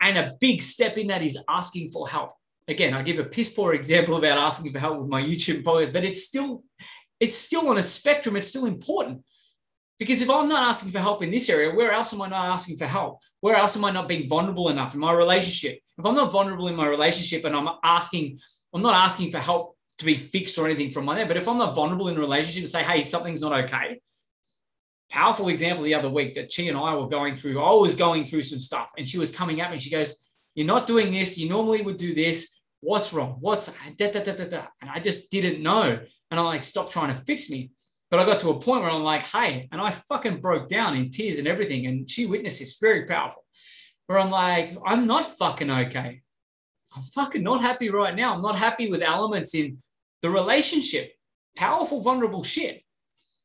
[0.00, 2.32] And a big step in that is asking for help
[2.68, 5.92] again, I give a piss poor example about asking for help with my YouTube podcast,
[5.92, 6.64] but it's still,
[7.20, 8.36] it's still on a spectrum.
[8.36, 9.22] It's still important.
[9.98, 12.52] Because if I'm not asking for help in this area, where else am I not
[12.52, 13.18] asking for help?
[13.40, 15.78] Where else am I not being vulnerable enough in my relationship?
[15.96, 18.38] If I'm not vulnerable in my relationship and I'm asking,
[18.74, 21.48] I'm not asking for help to be fixed or anything from my there, but if
[21.48, 24.00] I'm not vulnerable in a relationship and say, hey, something's not okay.
[25.10, 27.60] Powerful example the other week that she and I were going through.
[27.60, 29.78] I was going through some stuff and she was coming at me.
[29.78, 31.38] She goes, You're not doing this.
[31.38, 33.36] You normally would do this what's wrong?
[33.40, 34.66] What's da, da, da, da, da.
[34.80, 35.98] And I just didn't know.
[36.30, 37.70] And I'm like, stop trying to fix me.
[38.10, 40.96] But I got to a point where I'm like, hey, and I fucking broke down
[40.96, 41.86] in tears and everything.
[41.86, 43.44] And she witnessed this very powerful.
[44.06, 46.22] Where I'm like, I'm not fucking okay.
[46.96, 48.34] I'm fucking not happy right now.
[48.34, 49.78] I'm not happy with elements in
[50.22, 51.12] the relationship.
[51.56, 52.82] Powerful, vulnerable shit.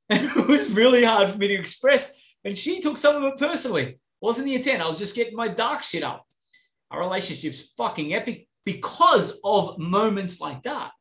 [0.10, 2.18] And it was really hard for me to express.
[2.44, 4.00] And she took some of it personally.
[4.22, 4.82] Wasn't the intent.
[4.82, 6.26] I was just getting my dark shit up.
[6.92, 10.92] Our relationship's fucking epic because of moments like that.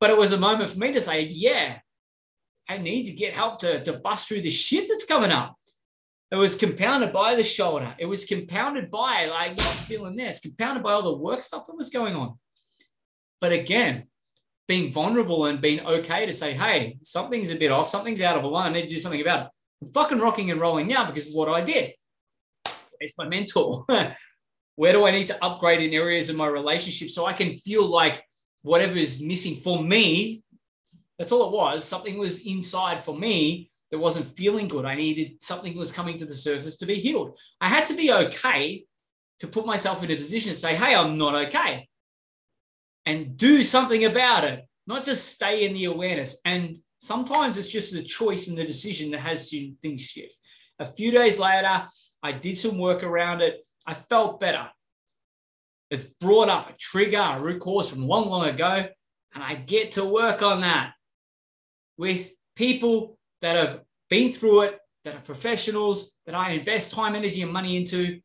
[0.00, 1.78] But it was a moment for me to say, yeah,
[2.68, 5.56] I need to get help to, to bust through the shit that's coming up.
[6.30, 7.94] It was compounded by the shoulder.
[7.98, 10.28] It was compounded by like not feeling there.
[10.28, 12.38] It's compounded by all the work stuff that was going on.
[13.40, 14.06] But again,
[14.70, 18.44] being vulnerable and being okay to say, hey, something's a bit off, something's out of
[18.44, 19.48] line, I need to do something about it.
[19.82, 21.92] I'm fucking rocking and rolling now because what I did.
[23.00, 23.84] It's my mentor.
[24.76, 27.84] Where do I need to upgrade in areas of my relationship so I can feel
[27.84, 28.22] like
[28.62, 30.44] whatever is missing for me?
[31.18, 31.84] That's all it was.
[31.84, 34.84] Something was inside for me that wasn't feeling good.
[34.84, 37.36] I needed something was coming to the surface to be healed.
[37.60, 38.84] I had to be okay
[39.40, 41.88] to put myself in a position to say, hey, I'm not okay.
[43.06, 46.40] And do something about it, not just stay in the awareness.
[46.44, 50.36] And sometimes it's just a choice and the decision that has to things shift.
[50.78, 51.86] A few days later,
[52.22, 53.64] I did some work around it.
[53.86, 54.68] I felt better.
[55.90, 58.86] It's brought up a trigger, a root cause from long, long ago,
[59.34, 60.92] and I get to work on that
[61.96, 67.42] with people that have been through it, that are professionals, that I invest time, energy,
[67.42, 68.20] and money into.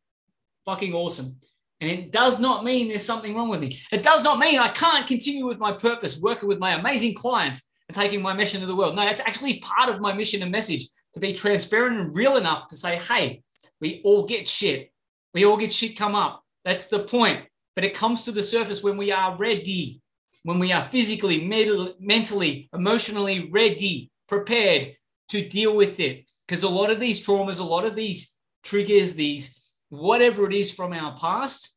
[0.65, 1.39] Fucking awesome.
[1.86, 3.77] And it does not mean there's something wrong with me.
[3.91, 7.75] It does not mean I can't continue with my purpose, working with my amazing clients
[7.88, 8.95] and taking my mission to the world.
[8.95, 12.67] No, that's actually part of my mission and message to be transparent and real enough
[12.69, 13.43] to say, hey,
[13.81, 14.91] we all get shit.
[15.36, 16.43] We all get shit come up.
[16.63, 17.45] That's the point.
[17.75, 20.01] But it comes to the surface when we are ready,
[20.41, 24.95] when we are physically, mentally, emotionally ready, prepared
[25.29, 26.31] to deal with it.
[26.47, 30.73] Because a lot of these traumas, a lot of these triggers, these whatever it is
[30.73, 31.74] from our past,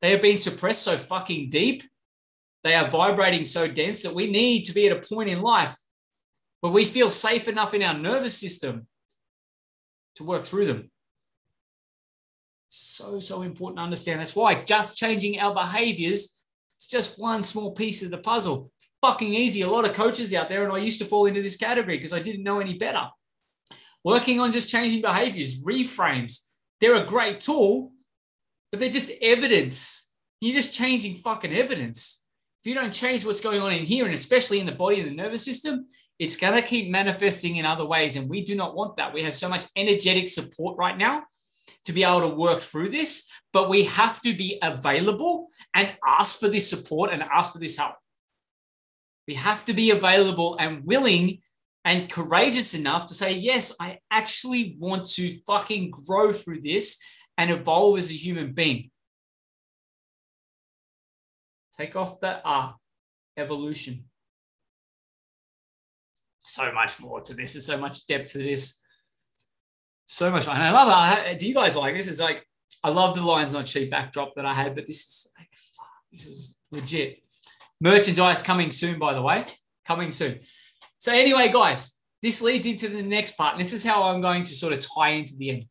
[0.00, 1.82] they have been suppressed so fucking deep.
[2.64, 5.76] They are vibrating so dense that we need to be at a point in life
[6.60, 8.86] where we feel safe enough in our nervous system
[10.16, 10.90] to work through them
[12.68, 14.20] so, so important to understand.
[14.20, 16.38] That's why just changing our behaviors
[16.78, 18.70] is just one small piece of the puzzle.
[18.76, 19.62] It's fucking easy.
[19.62, 22.12] A lot of coaches out there, and I used to fall into this category because
[22.12, 23.08] I didn't know any better.
[24.04, 27.92] Working on just changing behaviors, reframes, they're a great tool,
[28.70, 30.12] but they're just evidence.
[30.40, 32.26] You're just changing fucking evidence.
[32.62, 35.10] If you don't change what's going on in here, and especially in the body and
[35.10, 35.86] the nervous system,
[36.18, 38.16] it's going to keep manifesting in other ways.
[38.16, 39.14] And we do not want that.
[39.14, 41.22] We have so much energetic support right now
[41.84, 46.40] to be able to work through this, but we have to be available and ask
[46.40, 47.94] for this support and ask for this help.
[49.28, 51.40] We have to be available and willing
[51.84, 57.00] and courageous enough to say, yes, I actually want to fucking grow through this
[57.38, 58.90] and evolve as a human being.
[61.78, 62.76] Take off that R,
[63.36, 64.04] evolution.
[66.40, 68.82] So much more to this, and so much depth to this
[70.08, 70.48] so much.
[70.48, 71.38] And I love it.
[71.38, 72.10] do you guys like this?
[72.10, 72.44] Is like
[72.82, 75.86] I love the Lions Not Sheep backdrop that I had, but this is like fuck,
[76.10, 77.22] this is legit.
[77.80, 79.44] Merchandise coming soon, by the way.
[79.86, 80.40] Coming soon.
[80.96, 83.52] So anyway, guys, this leads into the next part.
[83.52, 85.64] And this is how I'm going to sort of tie into the end.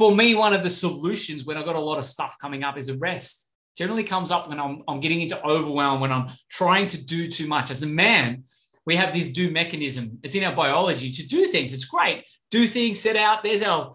[0.00, 2.78] For me, one of the solutions when I've got a lot of stuff coming up
[2.78, 3.52] is a rest.
[3.76, 7.46] Generally comes up when I'm, I'm getting into overwhelm, when I'm trying to do too
[7.46, 7.70] much.
[7.70, 8.44] As a man,
[8.86, 10.18] we have this do mechanism.
[10.22, 11.74] It's in our biology to do things.
[11.74, 12.24] It's great.
[12.50, 13.42] Do things, set out.
[13.42, 13.94] There's our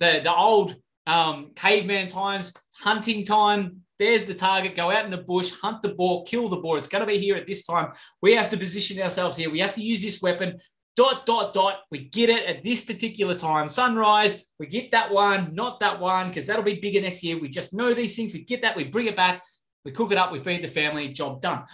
[0.00, 0.74] the, the old
[1.06, 3.76] um, caveman times, hunting time.
[4.00, 4.74] There's the target.
[4.74, 6.78] Go out in the bush, hunt the boar, kill the boar.
[6.78, 7.92] It's going to be here at this time.
[8.20, 9.50] We have to position ourselves here.
[9.50, 10.58] We have to use this weapon.
[10.96, 11.80] Dot, dot, dot.
[11.90, 13.68] We get it at this particular time.
[13.68, 17.36] Sunrise, we get that one, not that one, because that'll be bigger next year.
[17.38, 18.32] We just know these things.
[18.32, 18.76] We get that.
[18.76, 19.42] We bring it back.
[19.84, 20.30] We cook it up.
[20.30, 21.08] We feed the family.
[21.08, 21.64] Job done.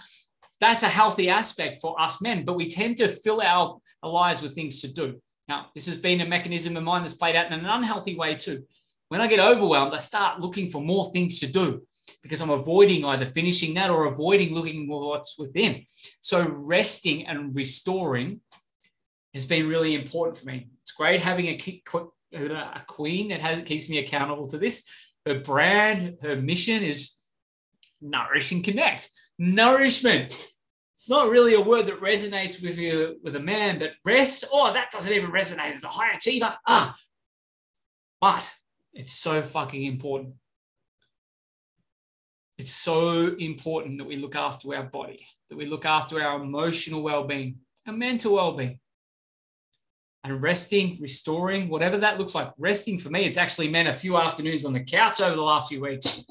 [0.59, 4.55] That's a healthy aspect for us men, but we tend to fill our, lives with
[4.55, 5.21] things to do.
[5.47, 8.35] Now, this has been a mechanism of mine that's played out in an unhealthy way
[8.35, 8.63] too.
[9.09, 11.81] When I get overwhelmed, I start looking for more things to do
[12.23, 15.83] because I'm avoiding either finishing that or avoiding looking at what's within.
[16.21, 18.41] So, resting and restoring
[19.33, 20.67] has been really important for me.
[20.81, 21.61] It's great having a,
[22.33, 24.87] a queen that has, keeps me accountable to this.
[25.25, 27.17] Her brand, her mission is
[28.01, 29.09] nourish and connect.
[29.37, 30.51] Nourishment
[31.01, 34.71] it's not really a word that resonates with you with a man, but rest, oh,
[34.71, 36.55] that doesn't even resonate as a high achiever.
[36.67, 36.95] Ah,
[38.21, 38.53] but
[38.93, 40.35] it's so fucking important.
[42.59, 47.01] It's so important that we look after our body, that we look after our emotional
[47.01, 47.57] well-being,
[47.87, 48.79] our mental well-being.
[50.23, 52.51] And resting, restoring, whatever that looks like.
[52.59, 55.69] Resting for me, it's actually meant a few afternoons on the couch over the last
[55.69, 56.23] few weeks.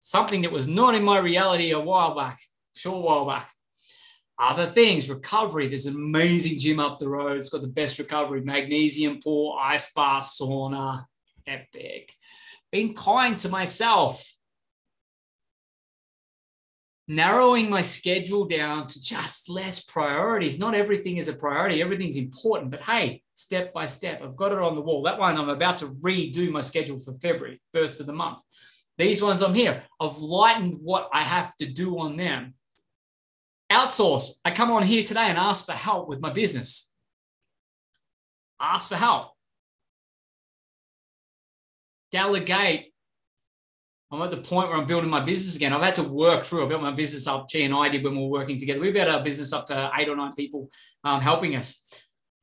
[0.00, 2.38] Something that was not in my reality a while back
[2.74, 3.50] short while back.
[4.38, 5.68] Other things, recovery.
[5.68, 7.38] There's an amazing gym up the road.
[7.38, 11.04] It's got the best recovery, magnesium pool, ice bath, sauna,
[11.46, 12.12] epic.
[12.72, 14.28] Being kind to myself.
[17.06, 20.58] Narrowing my schedule down to just less priorities.
[20.58, 24.58] Not everything is a priority, everything's important, but hey, step by step, I've got it
[24.58, 25.02] on the wall.
[25.02, 28.40] That one, I'm about to redo my schedule for February, first of the month.
[28.96, 29.82] These ones I'm here.
[30.00, 32.54] I've lightened what I have to do on them
[33.74, 34.40] Outsource.
[34.44, 36.94] I come on here today and ask for help with my business.
[38.60, 39.32] Ask for help.
[42.12, 42.93] Delegate.
[44.10, 45.72] I'm at the point where I'm building my business again.
[45.72, 46.64] I've had to work through.
[46.64, 47.48] I built my business up.
[47.48, 48.80] G and I did when we were working together.
[48.80, 50.68] We built our business up to eight or nine people
[51.02, 51.90] um, helping us.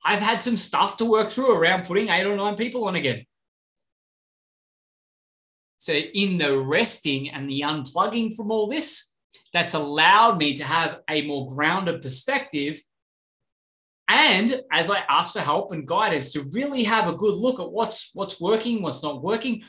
[0.04, 3.26] I've had some stuff to work through around putting eight or nine people on again.
[5.78, 9.14] So, in the resting and the unplugging from all this,
[9.54, 12.80] that's allowed me to have a more grounded perspective.
[14.08, 17.72] And as I ask for help and guidance, to really have a good look at
[17.72, 19.64] what's what's working, what's not working.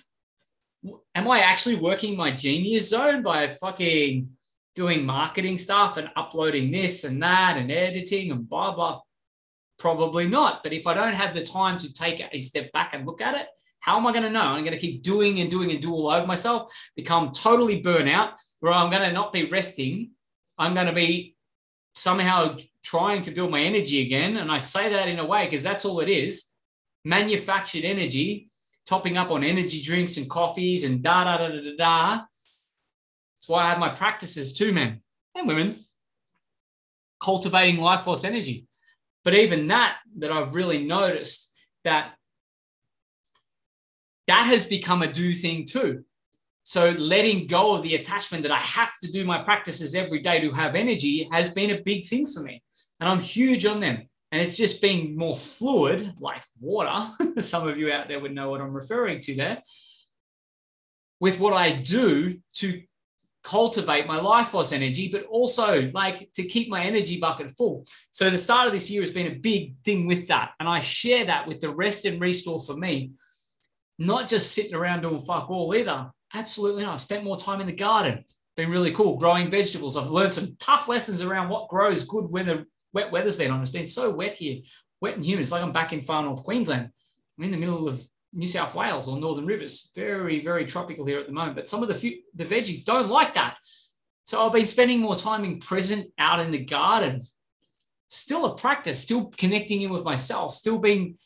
[1.15, 4.29] Am I actually working my genius zone by fucking
[4.75, 9.01] doing marketing stuff and uploading this and that and editing and blah blah?
[9.79, 10.63] Probably not.
[10.63, 13.37] But if I don't have the time to take a step back and look at
[13.37, 13.47] it,
[13.81, 14.41] how am I going to know?
[14.41, 18.35] I'm going to keep doing and doing and do all over myself, become totally burnout,
[18.61, 20.13] where I'm going to not be resting.
[20.57, 21.37] I'm going to be
[21.95, 24.37] somehow trying to build my energy again.
[24.37, 26.53] And I say that in a way because that's all it is
[27.05, 28.49] manufactured energy,
[28.87, 32.23] topping up on energy drinks and coffees and da da da da da.
[33.37, 35.01] That's why I have my practices too, men
[35.35, 35.77] and women,
[37.23, 38.67] cultivating life force energy.
[39.25, 41.53] But even that, that I've really noticed
[41.85, 42.13] that
[44.27, 46.05] that has become a do thing too.
[46.65, 50.41] So letting go of the attachment that I have to do my practices every day
[50.41, 52.63] to have energy has been a big thing for me.
[53.01, 54.09] And I'm huge on them.
[54.33, 57.07] And it's just being more fluid, like water.
[57.41, 59.63] Some of you out there would know what I'm referring to there.
[61.21, 62.83] With what I do to
[63.45, 67.85] cultivate my life force energy, but also like to keep my energy bucket full.
[68.11, 70.53] So the start of this year has been a big thing with that.
[70.59, 73.13] And I share that with the rest and restore for me
[73.99, 76.11] not just sitting around doing fuck all either.
[76.35, 76.95] Absolutely not.
[76.95, 78.25] I spent more time in the garden.
[78.57, 79.97] Been really cool growing vegetables.
[79.97, 83.63] I've learned some tough lessons around what grows good when the wet weather's been on.
[83.63, 84.63] It's been so wet here,
[85.01, 85.43] wet and humid.
[85.43, 86.91] It's like I'm back in far north Queensland.
[87.39, 88.01] I'm in the middle of
[88.33, 89.91] New South Wales or Northern Rivers.
[89.95, 91.57] Very, very tropical here at the moment.
[91.57, 93.57] But some of the few, the veggies don't like that.
[94.25, 97.21] So I've been spending more time in present out in the garden.
[98.09, 101.17] Still a practice, still connecting in with myself, still being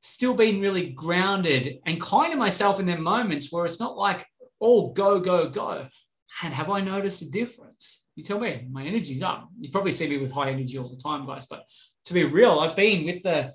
[0.00, 4.24] still being really grounded and kind to myself in their moments where it's not like,
[4.60, 5.86] oh, go, go, go.
[6.42, 7.65] And have I noticed a difference?
[8.16, 9.48] You tell me, my energy's up.
[9.58, 11.46] You probably see me with high energy all the time, guys.
[11.46, 11.64] But
[12.06, 13.52] to be real, I've been with the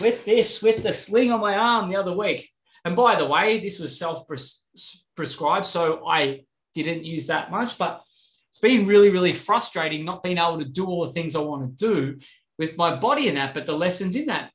[0.00, 2.50] with this, with the sling on my arm the other week.
[2.84, 8.02] And by the way, this was self-prescribed, so I didn't use that much, but
[8.50, 11.62] it's been really, really frustrating not being able to do all the things I want
[11.64, 12.18] to do
[12.58, 14.50] with my body in that, but the lessons in that.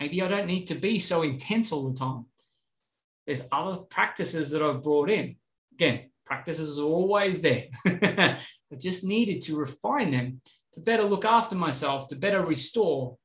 [0.00, 2.26] Maybe I don't need to be so intense all the time.
[3.26, 5.36] There's other practices that I've brought in.
[5.72, 7.64] Again, Practices are always there.
[7.86, 8.38] I
[8.78, 10.40] just needed to refine them
[10.72, 13.16] to better look after myself, to better restore,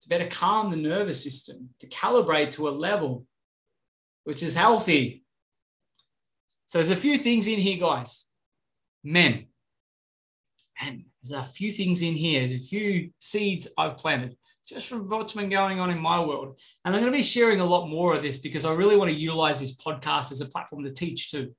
[0.00, 3.24] to better calm the nervous system, to calibrate to a level
[4.24, 5.24] which is healthy.
[6.66, 8.30] So there's a few things in here, guys.
[9.04, 9.46] Men,
[10.80, 14.36] and there's a few things in here, there's a few seeds I've planted
[14.72, 16.58] just from what's been going on in my world.
[16.84, 19.10] And I'm going to be sharing a lot more of this because I really want
[19.10, 21.54] to utilize this podcast as a platform to teach too.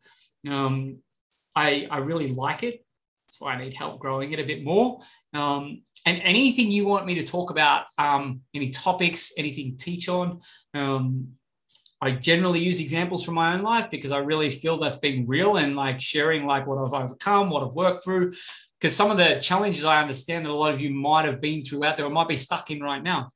[0.49, 0.97] Um,
[1.55, 2.85] I, I really like it.
[3.27, 4.99] That's why I need help growing it a bit more.
[5.33, 10.41] Um, and anything you want me to talk about, um, any topics, anything teach on,
[10.73, 11.29] um,
[12.01, 15.55] I generally use examples from my own life because I really feel that's being real
[15.55, 18.33] and like sharing like what I've overcome, what I've worked through.
[18.83, 21.63] Because some of the challenges I understand that a lot of you might have been
[21.63, 23.31] through out there or might be stuck in right now.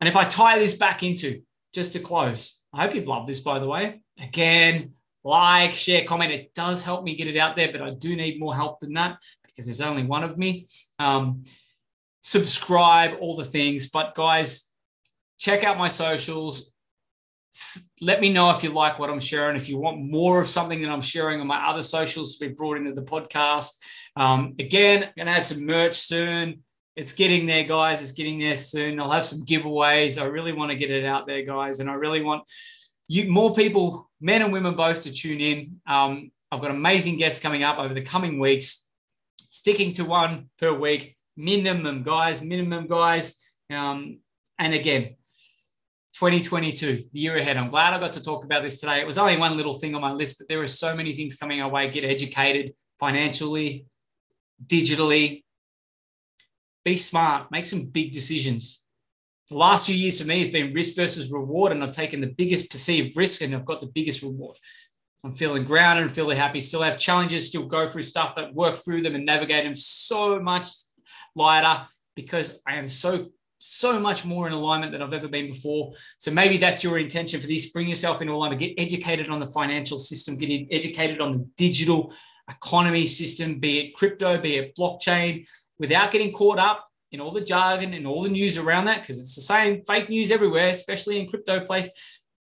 [0.00, 1.42] And if I tie this back into
[1.74, 4.02] just to close, I hope you've loved this, by the way.
[4.20, 4.92] Again,
[5.24, 6.30] like, share, comment.
[6.30, 8.92] It does help me get it out there, but I do need more help than
[8.92, 10.68] that because there's only one of me.
[11.00, 11.42] Um,
[12.20, 13.90] subscribe, all the things.
[13.90, 14.72] But guys,
[15.38, 16.72] check out my socials
[18.00, 19.56] let me know if you like what I'm sharing.
[19.56, 22.54] If you want more of something that I'm sharing on my other socials to be
[22.54, 23.78] brought into the podcast.
[24.16, 26.62] Um, again, I'm going to have some merch soon.
[26.96, 28.02] It's getting there, guys.
[28.02, 28.98] It's getting there soon.
[28.98, 30.20] I'll have some giveaways.
[30.20, 31.80] I really want to get it out there, guys.
[31.80, 32.44] And I really want
[33.08, 35.80] you more people, men and women both, to tune in.
[35.86, 38.88] Um, I've got amazing guests coming up over the coming weeks,
[39.36, 43.38] sticking to one per week, minimum, guys, minimum, guys.
[43.70, 44.20] Um,
[44.58, 45.16] and again,
[46.14, 47.58] 2022, the year ahead.
[47.58, 49.00] I'm glad I got to talk about this today.
[49.00, 51.36] It was only one little thing on my list, but there are so many things
[51.36, 51.90] coming our way.
[51.90, 53.84] Get educated financially,
[54.64, 55.42] digitally.
[56.84, 58.84] Be smart, make some big decisions.
[59.48, 62.28] The last few years for me has been risk versus reward, and I've taken the
[62.28, 64.56] biggest perceived risk and I've got the biggest reward.
[65.24, 68.76] I'm feeling grounded and feeling happy, still have challenges, still go through stuff, but work
[68.76, 70.68] through them and navigate them so much
[71.34, 73.28] lighter because I am so
[73.58, 75.92] so much more in alignment than I've ever been before.
[76.18, 77.70] So maybe that's your intention for this.
[77.70, 82.12] Bring yourself into alignment, get educated on the financial system, get educated on the digital
[82.50, 85.46] economy system, be it crypto, be it blockchain,
[85.78, 89.20] without getting caught up in all the jargon and all the news around that, because
[89.20, 91.90] it's the same fake news everywhere, especially in crypto place.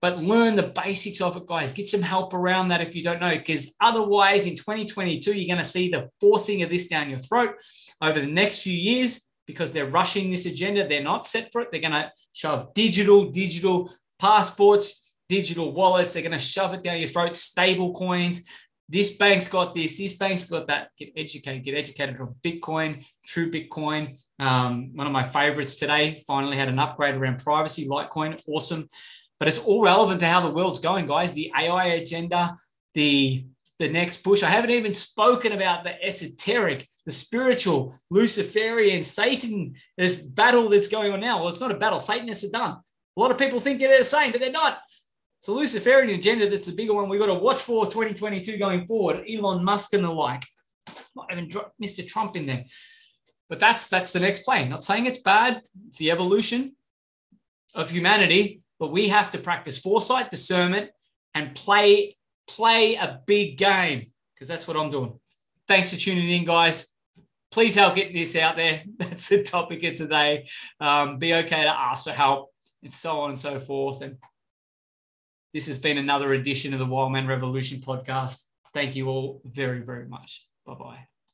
[0.00, 1.72] But learn the basics of it, guys.
[1.72, 5.64] Get some help around that if you don't know, because otherwise in 2022, you're going
[5.64, 7.54] to see the forcing of this down your throat
[8.02, 10.86] over the next few years because they're rushing this agenda.
[10.86, 11.68] They're not set for it.
[11.70, 16.12] They're going to shove digital, digital passports, digital wallets.
[16.12, 18.46] They're going to shove it down your throat, stable coins.
[18.88, 20.90] This bank's got this, this bank's got that.
[20.98, 24.14] Get educated, get educated on Bitcoin, true Bitcoin.
[24.38, 28.86] Um, one of my favorites today finally had an upgrade around privacy, Litecoin, awesome.
[29.38, 31.32] But it's all relevant to how the world's going, guys.
[31.32, 32.56] The AI agenda,
[32.94, 33.46] the
[33.78, 34.42] the next push.
[34.42, 41.12] I haven't even spoken about the esoteric, the spiritual, Luciferian, Satan, this battle that's going
[41.12, 41.40] on now.
[41.40, 41.98] Well, it's not a battle.
[41.98, 42.76] Satanists are done.
[43.16, 44.78] A lot of people think they're the same, but they're not.
[45.44, 48.86] It's a Luciferian agenda that's the bigger one we've got to watch for 2022 going
[48.86, 49.26] forward.
[49.30, 50.42] Elon Musk and the like.
[51.14, 51.50] Not even
[51.82, 52.06] Mr.
[52.06, 52.64] Trump in there.
[53.50, 54.66] But that's that's the next play.
[54.66, 55.60] Not saying it's bad.
[55.88, 56.74] It's the evolution
[57.74, 60.88] of humanity, but we have to practice foresight, discernment,
[61.34, 62.16] and play
[62.48, 65.12] play a big game because that's what I'm doing.
[65.68, 66.96] Thanks for tuning in, guys.
[67.50, 68.82] Please help getting this out there.
[68.98, 70.46] That's the topic of today.
[70.80, 72.50] Um, be okay to ask for help
[72.82, 74.00] and so on and so forth.
[74.00, 74.16] And
[75.54, 78.50] this has been another edition of the Wildman Revolution podcast.
[78.74, 80.48] Thank you all very, very much.
[80.66, 81.13] Bye bye.